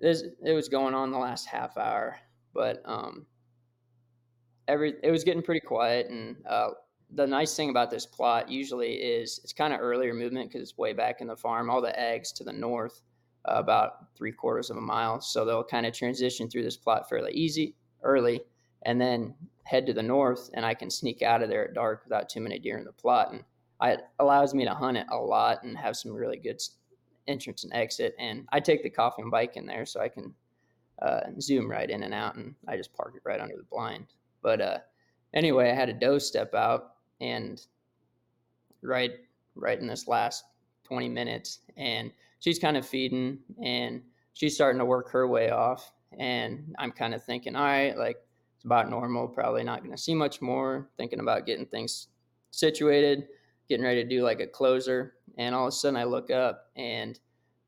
[0.00, 2.18] this it was going on the last half hour,
[2.54, 3.26] but um,
[4.66, 6.70] every it was getting pretty quiet and uh,
[7.14, 10.78] the nice thing about this plot usually is it's kind of earlier movement because it's
[10.78, 11.70] way back in the farm.
[11.70, 13.00] All the eggs to the north,
[13.46, 17.08] uh, about three quarters of a mile, so they'll kind of transition through this plot
[17.08, 18.42] fairly easy early,
[18.82, 19.34] and then
[19.64, 22.40] head to the north, and I can sneak out of there at dark without too
[22.40, 23.42] many deer in the plot, and
[23.82, 26.60] it allows me to hunt it a lot and have some really good
[27.28, 28.14] entrance and exit.
[28.18, 30.34] And I take the coffin bike in there so I can
[31.00, 34.06] uh, zoom right in and out, and I just park it right under the blind.
[34.42, 34.78] But uh,
[35.34, 37.60] anyway, I had a doe step out, and
[38.82, 39.12] right
[39.54, 40.44] right in this last
[40.84, 42.10] 20 minutes, and
[42.40, 44.02] she's kind of feeding, and
[44.32, 48.16] she's starting to work her way off, and I'm kind of thinking, all right, like
[48.56, 50.88] it's about normal, probably not going to see much more.
[50.96, 52.08] Thinking about getting things
[52.50, 53.28] situated,
[53.68, 56.66] getting ready to do like a closer, and all of a sudden I look up
[56.76, 57.18] and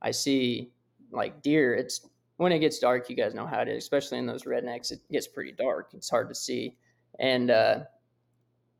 [0.02, 0.72] I see
[1.10, 1.74] like deer.
[1.74, 2.06] It's
[2.36, 4.92] when it gets dark, you guys know how it is, especially in those rednecks.
[4.92, 5.90] It gets pretty dark.
[5.94, 6.76] It's hard to see,
[7.18, 7.80] and uh,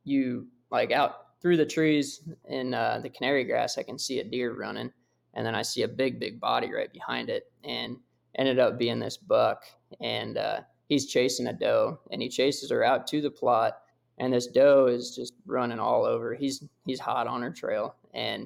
[0.03, 3.77] you like out through the trees in uh, the canary grass.
[3.77, 4.91] I can see a deer running,
[5.33, 7.97] and then I see a big, big body right behind it, and
[8.35, 9.63] ended up being this buck,
[9.99, 10.61] and uh,
[10.91, 13.77] he's chasing a doe and he chases her out to the plot
[14.17, 16.35] and this doe is just running all over.
[16.35, 18.45] He's he's hot on her trail and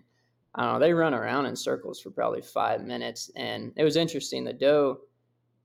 [0.55, 3.29] I don't know, they run around in circles for probably five minutes.
[3.35, 4.45] And it was interesting.
[4.45, 5.01] The doe,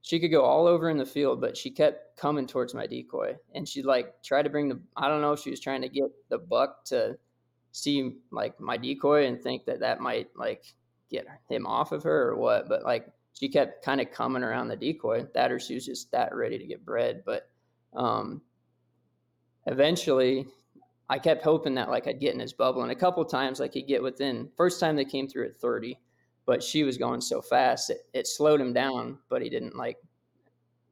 [0.03, 3.37] she could go all over in the field, but she kept coming towards my decoy.
[3.55, 5.89] And she like tried to bring the I don't know if she was trying to
[5.89, 7.17] get the buck to
[7.73, 10.65] see like my decoy and think that that might like
[11.11, 12.69] get him off of her or what.
[12.69, 15.27] But like she kept kind of coming around the decoy.
[15.35, 17.23] That or she was just that ready to get bred.
[17.25, 17.49] But
[17.95, 18.43] um,
[19.67, 20.49] eventually,
[21.11, 23.75] I kept hoping that like I'd get in his bubble, and a couple times like
[23.75, 24.49] he'd get within.
[24.57, 25.99] First time they came through at thirty,
[26.47, 29.19] but she was going so fast it, it slowed him down.
[29.29, 29.99] But he didn't like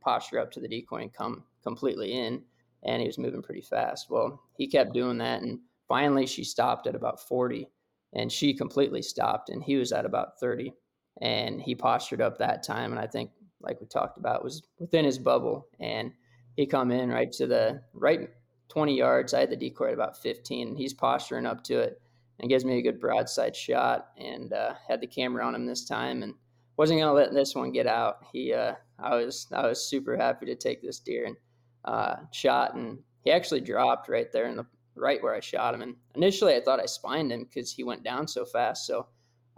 [0.00, 2.42] posture up to the decoy and come completely in,
[2.82, 4.10] and he was moving pretty fast.
[4.10, 7.68] Well, he kept doing that, and finally she stopped at about forty,
[8.12, 10.74] and she completely stopped, and he was at about thirty
[11.20, 12.92] and he postured up that time.
[12.92, 16.12] And I think, like we talked about, was within his bubble, and
[16.56, 18.30] he come in right to the right
[18.68, 19.34] 20 yards.
[19.34, 20.76] I had the decoy at about 15.
[20.76, 22.00] He's posturing up to it
[22.40, 25.84] and gives me a good broadside shot, and uh, had the camera on him this
[25.84, 26.34] time, and
[26.76, 28.18] wasn't gonna let this one get out.
[28.32, 31.36] He, uh, I was, I was super happy to take this deer and
[31.84, 35.82] uh, shot, and he actually dropped right there in the right where I shot him.
[35.82, 38.86] And initially, I thought I spined him because he went down so fast.
[38.86, 39.06] So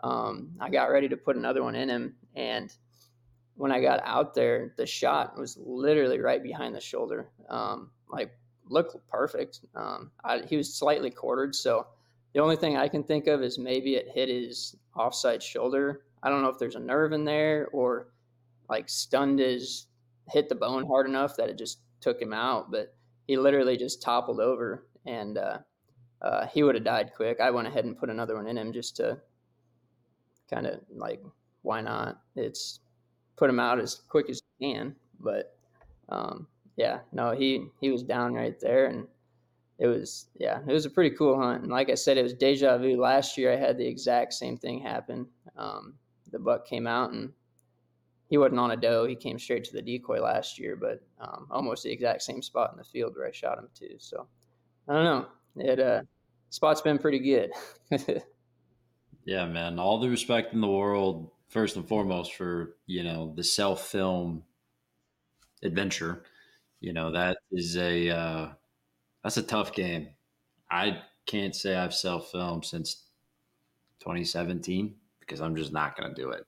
[0.03, 2.15] um, I got ready to put another one in him.
[2.35, 2.73] And
[3.55, 7.31] when I got out there, the shot was literally right behind the shoulder.
[7.49, 8.33] Um, like,
[8.71, 9.61] looked perfect.
[9.75, 11.55] Um, I, he was slightly quartered.
[11.55, 11.87] So
[12.33, 16.03] the only thing I can think of is maybe it hit his offside shoulder.
[16.23, 18.09] I don't know if there's a nerve in there or
[18.69, 19.87] like stunned his,
[20.29, 22.71] hit the bone hard enough that it just took him out.
[22.71, 22.95] But
[23.27, 25.59] he literally just toppled over and, uh,
[26.23, 27.41] uh, he would have died quick.
[27.41, 29.19] I went ahead and put another one in him just to
[30.51, 31.23] kind of like
[31.63, 32.21] why not?
[32.37, 32.81] It's
[33.37, 34.95] put him out as quick as you can.
[35.19, 35.57] But
[36.09, 36.47] um,
[36.77, 39.07] yeah, no, he he was down right there, and
[39.79, 41.63] it was yeah, it was a pretty cool hunt.
[41.63, 43.01] And like I said, it was deja vu.
[43.01, 45.27] Last year, I had the exact same thing happen.
[45.57, 45.95] Um,
[46.31, 47.33] the buck came out and
[48.29, 49.07] he wasn't on a doe.
[49.07, 52.71] He came straight to the decoy last year, but um, almost the exact same spot
[52.73, 53.97] in the field where I shot him too.
[53.99, 54.27] So
[54.89, 55.27] I don't know.
[55.57, 56.03] It uh,
[56.51, 57.53] spot's been pretty good.
[59.25, 59.79] Yeah, man.
[59.79, 64.45] All the respect in the world, first and foremost, for you know the self film
[65.63, 66.25] adventure.
[66.81, 68.49] You know that is a uh,
[69.23, 70.09] that's a tough game.
[70.71, 73.05] I can't say I've self filmed since
[74.01, 76.45] 2017 because I'm just not going to do it.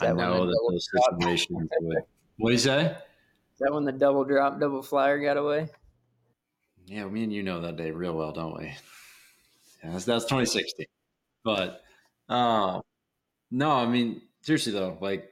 [0.00, 0.88] I know that those
[1.18, 1.68] situations.
[2.38, 2.86] what do you say?
[2.86, 5.68] Is that when the double drop, double flyer got away?
[6.86, 8.66] Yeah, me and you know that day real well, don't we?
[9.84, 10.86] Yeah, that's, that's 2016.
[11.44, 11.82] But
[12.28, 12.80] uh,
[13.50, 15.30] no, I mean, seriously though, like,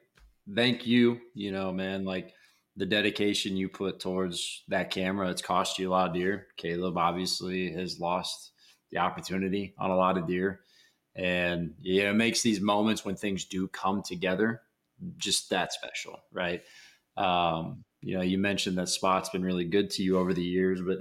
[0.54, 2.34] thank you, you know, man, like
[2.76, 6.48] the dedication you put towards that camera, it's cost you a lot of deer.
[6.56, 8.52] Caleb obviously has lost
[8.90, 10.60] the opportunity on a lot of deer.
[11.14, 14.60] And yeah, it makes these moments when things do come together
[15.16, 16.62] just that special, right?
[17.16, 20.82] Um, you know, you mentioned that spot's been really good to you over the years,
[20.82, 20.98] but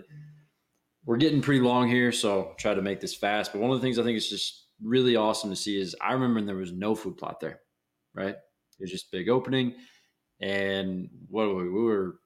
[1.05, 3.51] we're getting pretty long here, so I'll try to make this fast.
[3.51, 6.13] But one of the things I think is just really awesome to see is I
[6.13, 7.59] remember there was no food plot there,
[8.13, 8.35] right?
[8.35, 9.75] It was just big opening.
[10.45, 11.69] And what were we?
[11.69, 12.19] we were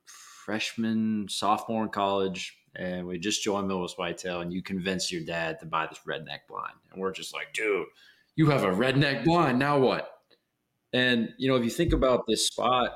[0.46, 5.58] freshmen, sophomore in college, and we just joined Midwest Whitetail, and you convinced your dad
[5.62, 6.74] to buy this redneck blind.
[6.92, 7.86] And we're just like, dude,
[8.36, 9.58] you have a redneck blind.
[9.58, 10.12] Now what?
[10.92, 12.92] And, you know, if you think about this spot,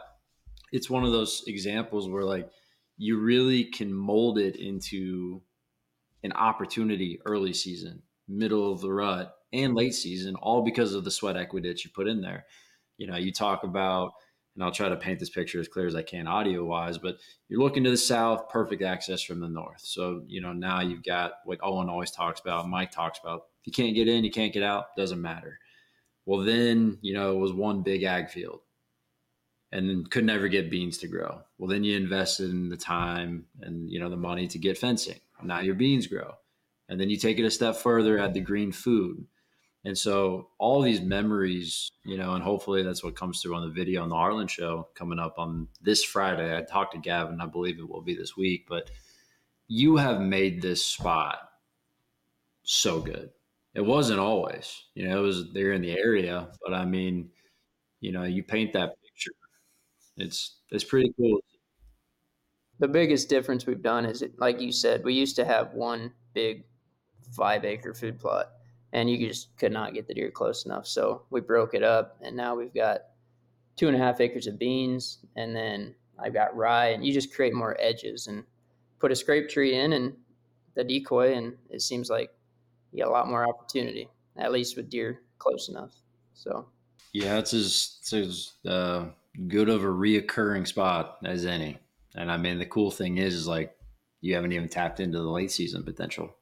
[0.73, 2.49] it's one of those examples where, like,
[2.97, 5.41] you really can mold it into
[6.23, 11.11] an opportunity early season, middle of the rut, and late season, all because of the
[11.11, 12.45] sweat equity that you put in there.
[12.97, 14.11] You know, you talk about,
[14.55, 17.17] and I'll try to paint this picture as clear as I can audio wise, but
[17.49, 19.81] you're looking to the south, perfect access from the north.
[19.81, 23.45] So, you know, now you've got what Owen always talks about, Mike talks about.
[23.65, 25.59] You can't get in, you can't get out, doesn't matter.
[26.25, 28.61] Well, then, you know, it was one big ag field
[29.71, 31.41] and then could never get beans to grow.
[31.57, 35.19] Well, then you invested in the time and, you know, the money to get fencing.
[35.41, 36.35] Now your beans grow.
[36.87, 39.25] And then you take it a step further, add the green food
[39.85, 43.73] and so all these memories, you know, and hopefully that's what comes through on the
[43.73, 46.57] video on the Heartland show coming up on this Friday.
[46.57, 48.89] I talked to Gavin, I believe it will be this week, but
[49.67, 51.37] you have made this spot
[52.63, 53.31] so good.
[53.75, 57.31] It wasn't always, you know, it was there in the area, but I mean,
[57.99, 59.31] you know, you paint that picture.
[60.15, 61.39] It's it's pretty cool.
[62.79, 66.13] The biggest difference we've done is it, like you said, we used to have one
[66.33, 66.65] big
[67.35, 68.47] five acre food plot
[68.93, 70.87] and you just could not get the deer close enough.
[70.87, 73.01] So we broke it up, and now we've got
[73.75, 77.33] two and a half acres of beans, and then I've got rye, and you just
[77.33, 78.43] create more edges and
[78.99, 80.13] put a scrape tree in and
[80.75, 82.29] the decoy, and it seems like
[82.91, 85.93] you get a lot more opportunity, at least with deer close enough.
[86.33, 86.67] So
[87.13, 89.05] yeah, it's as it's as uh,
[89.47, 91.79] good of a reoccurring spot as any.
[92.15, 93.75] And I mean, the cool thing is, is like
[94.21, 96.35] you haven't even tapped into the late season potential.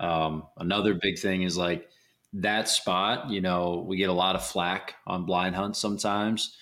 [0.00, 1.88] Um, another big thing is like
[2.32, 3.30] that spot.
[3.30, 6.56] You know, we get a lot of flack on blind hunts sometimes.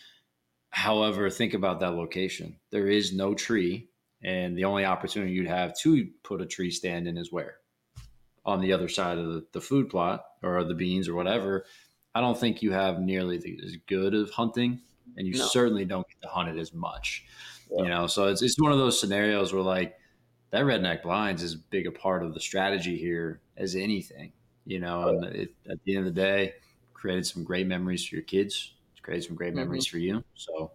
[0.70, 2.56] However, think about that location.
[2.70, 3.88] There is no tree,
[4.22, 7.56] and the only opportunity you'd have to put a tree stand in is where
[8.44, 11.64] on the other side of the, the food plot or the beans or whatever.
[12.14, 14.80] I don't think you have nearly the, as good of hunting,
[15.16, 15.46] and you no.
[15.46, 17.24] certainly don't get to hunt it as much.
[17.70, 17.82] Yeah.
[17.82, 19.97] You know, so it's it's one of those scenarios where like
[20.50, 24.32] that redneck blinds is big a part of the strategy here as anything.
[24.64, 26.54] You know, and it, at the end of the day,
[26.92, 28.74] created some great memories for your kids.
[28.92, 29.92] It's created some great memories mm-hmm.
[29.92, 30.24] for you.
[30.34, 30.72] So,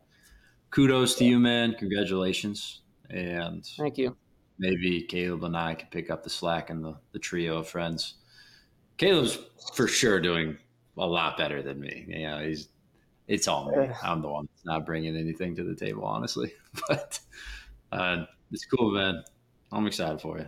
[0.71, 1.75] kudos to you, man.
[1.77, 4.15] Congratulations, and thank you.
[4.57, 8.15] Maybe Caleb and I can pick up the slack in the the trio of friends.
[8.97, 9.37] Caleb's
[9.73, 10.57] for sure doing
[10.97, 12.05] a lot better than me.
[12.07, 12.69] You know, he's
[13.27, 13.89] it's all me.
[14.03, 16.53] I'm the one that's not bringing anything to the table, honestly.
[16.87, 17.19] But
[17.91, 19.23] uh, it's cool, man.
[19.73, 20.47] I'm excited for you.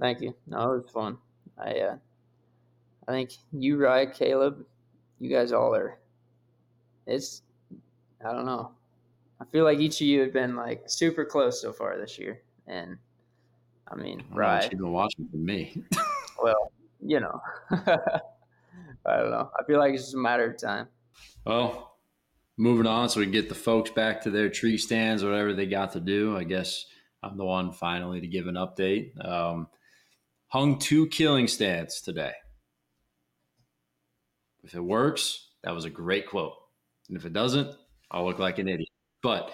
[0.00, 0.34] Thank you.
[0.48, 1.18] No, it was fun.
[1.56, 1.96] I uh,
[3.06, 4.64] I think you, Rye, Caleb,
[5.20, 5.98] you guys all are.
[7.06, 7.42] It's
[8.26, 8.72] I don't know.
[9.40, 12.42] I feel like each of you have been like super close so far this year,
[12.66, 12.96] and
[13.88, 14.62] I mean, right.
[14.70, 15.82] You've been watching for me.
[16.42, 17.40] well, you know,
[17.70, 19.50] I don't know.
[19.58, 20.88] I feel like it's just a matter of time.
[21.44, 21.96] Well,
[22.56, 25.66] moving on, so we can get the folks back to their tree stands, whatever they
[25.66, 26.36] got to do.
[26.36, 26.86] I guess
[27.22, 29.24] I'm the one finally to give an update.
[29.24, 29.68] Um,
[30.48, 32.32] hung two killing stands today.
[34.64, 36.54] If it works, that was a great quote.
[37.08, 37.74] And if it doesn't,
[38.10, 38.88] I'll look like an idiot.
[39.22, 39.52] But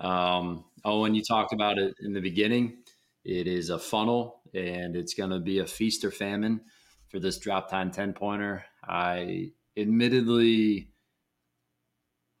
[0.00, 2.78] um, Owen, you talked about it in the beginning.
[3.24, 6.62] It is a funnel, and it's going to be a feast or famine
[7.08, 8.64] for this drop tine 10 pointer.
[8.82, 10.90] I admittedly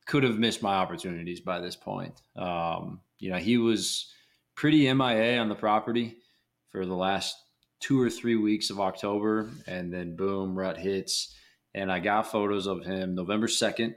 [0.06, 2.20] could have missed my opportunities by this point.
[2.36, 4.12] Um, you know, he was
[4.60, 6.18] pretty MIA on the property
[6.68, 7.34] for the last
[7.80, 9.50] two or three weeks of October.
[9.66, 11.34] And then boom, rut hits.
[11.72, 13.94] And I got photos of him November 2nd.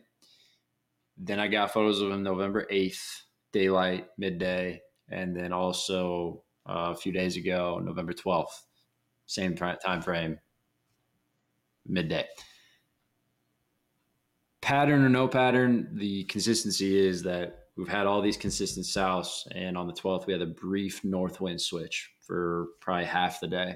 [1.17, 4.81] Then I got photos of him November 8th, daylight, midday.
[5.09, 8.61] And then also uh, a few days ago, November 12th,
[9.25, 10.39] same time frame,
[11.85, 12.25] midday.
[14.61, 19.77] Pattern or no pattern, the consistency is that we've had all these consistent souths, and
[19.77, 23.75] on the 12th, we had a brief north wind switch for probably half the day.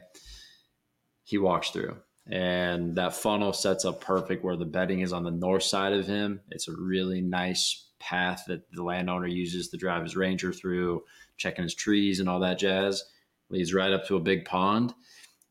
[1.24, 5.32] He walks through, and that funnel sets up perfect where the bedding is on the
[5.32, 6.42] north side of him.
[6.52, 11.04] It's a really nice path that the landowner uses to drive his ranger through,
[11.38, 13.04] checking his trees and all that jazz.
[13.50, 14.94] Leads right up to a big pond.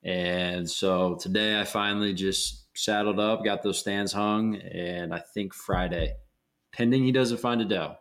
[0.02, 5.52] And so today I finally just saddled up, got those stands hung, and I think
[5.52, 6.14] Friday,
[6.72, 7.96] pending he doesn't find a doe,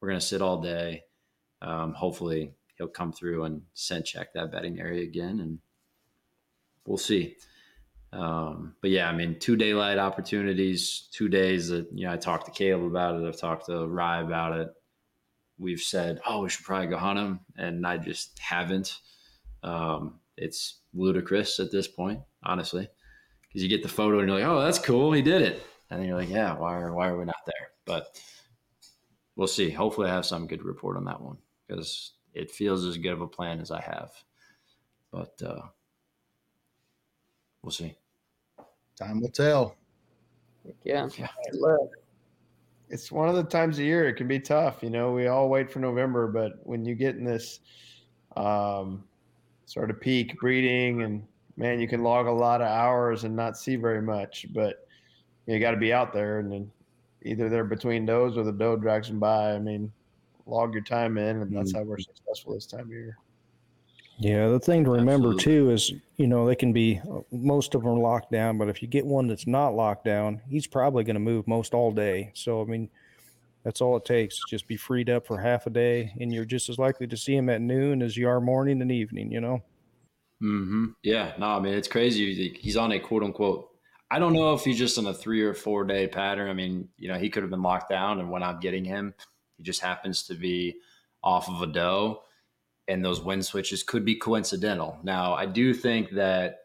[0.00, 1.02] we're going to sit all day.
[1.60, 5.58] Um, hopefully, he'll come through and scent check that bedding area again, and
[6.86, 7.36] we'll see.
[8.12, 12.46] Um, but yeah, I mean, two daylight opportunities, two days that, you know, I talked
[12.46, 13.26] to Caleb about it.
[13.26, 14.68] I've talked to Rye about it.
[15.58, 17.40] We've said, oh, we should probably go hunt him.
[17.56, 18.98] And I just haven't.
[19.62, 22.88] Um, it's ludicrous at this point, honestly,
[23.48, 25.12] because you get the photo and you're like, oh, that's cool.
[25.12, 25.62] He did it.
[25.90, 27.70] And then you're like, yeah, why are, why are we not there?
[27.84, 28.06] But
[29.38, 29.70] we'll see.
[29.70, 33.22] Hopefully, I have some good report on that one because it feels as good of
[33.22, 34.10] a plan as I have.
[35.10, 35.62] But uh,
[37.62, 37.96] we'll see.
[38.98, 39.76] Time will tell.
[40.84, 41.08] Yeah.
[41.16, 41.28] yeah.
[42.90, 44.82] It's one of the times of year it can be tough.
[44.82, 47.60] You know, we all wait for November, but when you get in this
[48.36, 49.04] um,
[49.66, 51.22] sort of peak breeding, and
[51.56, 54.86] man, you can log a lot of hours and not see very much, but
[55.46, 56.40] you got to be out there.
[56.40, 56.70] And then
[57.22, 59.52] either they're between does or the doe drags them by.
[59.52, 59.92] I mean,
[60.46, 61.78] log your time in, and that's mm-hmm.
[61.78, 63.18] how we're successful this time of year.
[64.20, 65.44] Yeah, the thing to remember Absolutely.
[65.44, 67.00] too is, you know, they can be
[67.30, 70.40] most of them are locked down, but if you get one that's not locked down,
[70.48, 72.32] he's probably going to move most all day.
[72.34, 72.90] So, I mean,
[73.62, 74.40] that's all it takes.
[74.48, 77.36] Just be freed up for half a day, and you're just as likely to see
[77.36, 79.30] him at noon as you are morning and evening.
[79.30, 79.62] You know.
[80.42, 80.86] Mm-hmm.
[81.02, 81.32] Yeah.
[81.38, 82.56] No, I mean it's crazy.
[82.60, 83.70] He's on a quote unquote
[84.10, 86.48] I don't know if he's just in a three or four day pattern.
[86.48, 89.14] I mean, you know, he could have been locked down, and when I'm getting him,
[89.56, 90.76] he just happens to be
[91.22, 92.22] off of a doe,
[92.86, 94.98] and those wind switches could be coincidental.
[95.02, 96.60] Now, I do think that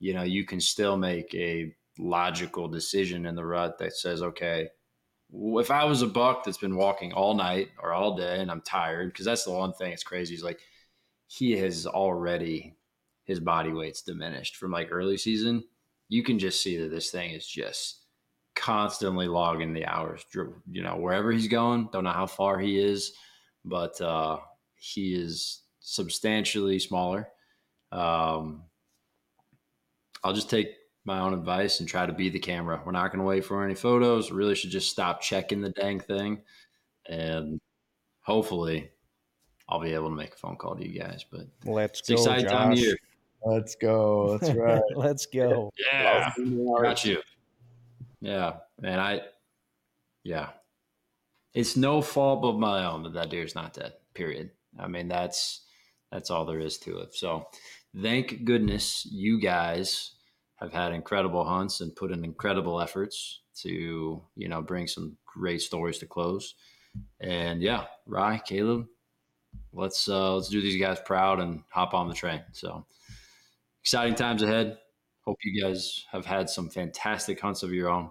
[0.00, 4.68] you know you can still make a logical decision in the rut that says, okay,
[5.32, 8.60] if I was a buck that's been walking all night or all day and I'm
[8.60, 10.60] tired, because that's the one thing that's crazy is like
[11.26, 12.74] he has already
[13.24, 15.64] his body weight's diminished from like early season.
[16.08, 18.06] You can just see that this thing is just
[18.54, 20.24] constantly logging the hours.
[20.34, 23.12] You know, wherever he's going, don't know how far he is,
[23.64, 24.38] but uh,
[24.76, 27.28] he is substantially smaller.
[27.92, 28.64] Um,
[30.24, 30.68] I'll just take
[31.04, 32.82] my own advice and try to be the camera.
[32.84, 34.30] We're not going to wait for any photos.
[34.30, 36.42] We really should just stop checking the dang thing.
[37.08, 37.60] And
[38.22, 38.90] hopefully
[39.68, 41.24] I'll be able to make a phone call to you guys.
[41.30, 42.14] But let's it's go.
[42.14, 42.96] Exciting time of year.
[43.46, 44.38] Let's go.
[44.38, 44.82] That's right.
[44.94, 45.70] let's go.
[45.92, 46.32] Yeah.
[46.82, 47.22] Got you.
[48.20, 48.56] Yeah.
[48.80, 49.20] Man, I,
[50.24, 50.50] yeah.
[51.54, 54.50] It's no fault of my own that that deer's not dead, period.
[54.78, 55.62] I mean, that's,
[56.10, 57.14] that's all there is to it.
[57.14, 57.46] So
[58.02, 60.12] thank goodness you guys
[60.56, 65.62] have had incredible hunts and put in incredible efforts to you know bring some great
[65.62, 66.54] stories to close.
[67.20, 68.86] And yeah, Rye, Caleb,
[69.72, 72.42] let's uh, let's do these guys proud and hop on the train.
[72.52, 72.86] So
[73.86, 74.76] exciting times ahead.
[75.20, 78.10] Hope you guys have had some fantastic hunts of your own,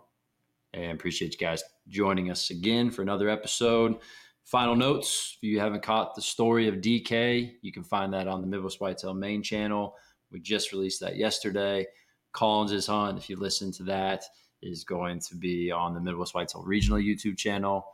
[0.71, 3.97] and appreciate you guys joining us again for another episode.
[4.45, 8.39] Final notes: If you haven't caught the story of DK, you can find that on
[8.39, 9.97] the Midwest Whitetail main channel.
[10.31, 11.85] We just released that yesterday.
[12.31, 14.23] Collins' hunt, if you listen to that,
[14.61, 17.85] is going to be on the Midwest Whitetail Regional YouTube channel.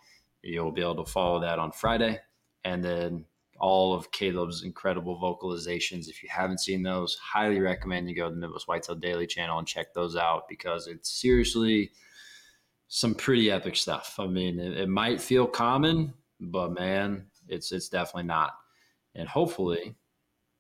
[0.44, 2.20] You'll be able to follow that on Friday.
[2.64, 3.26] And then
[3.62, 6.10] all of Caleb's incredible vocalizations.
[6.10, 9.60] If you haven't seen those, highly recommend you go to the Midwest Whitetail Daily channel
[9.60, 11.92] and check those out because it's seriously
[12.88, 14.16] some pretty epic stuff.
[14.18, 18.54] I mean, it, it might feel common, but man, it's it's definitely not.
[19.14, 19.96] And hopefully,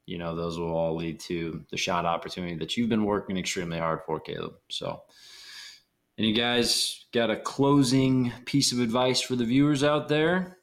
[0.05, 3.79] you know, those will all lead to the shot opportunity that you've been working extremely
[3.79, 4.53] hard for, Caleb.
[4.69, 5.01] So,
[6.19, 10.59] and you guys got a closing piece of advice for the viewers out there?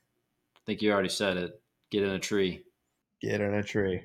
[0.56, 1.60] I think you already said it.
[1.90, 2.62] Get in a tree.
[3.20, 4.02] Get in a tree.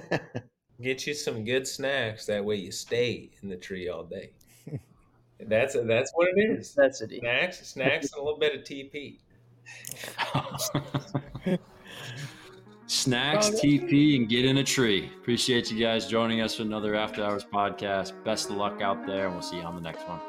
[0.82, 2.26] Get you some good snacks.
[2.26, 4.32] That way you stay in the tree all day.
[5.46, 6.74] That's that's what it is.
[6.74, 7.12] That's it.
[7.18, 9.18] Snacks, snacks, and a little bit of TP.
[12.86, 15.10] Snacks, oh, TP, and get in a tree.
[15.16, 18.12] Appreciate you guys joining us for another After Hours podcast.
[18.22, 20.20] Best of luck out there, and we'll see you on the next one.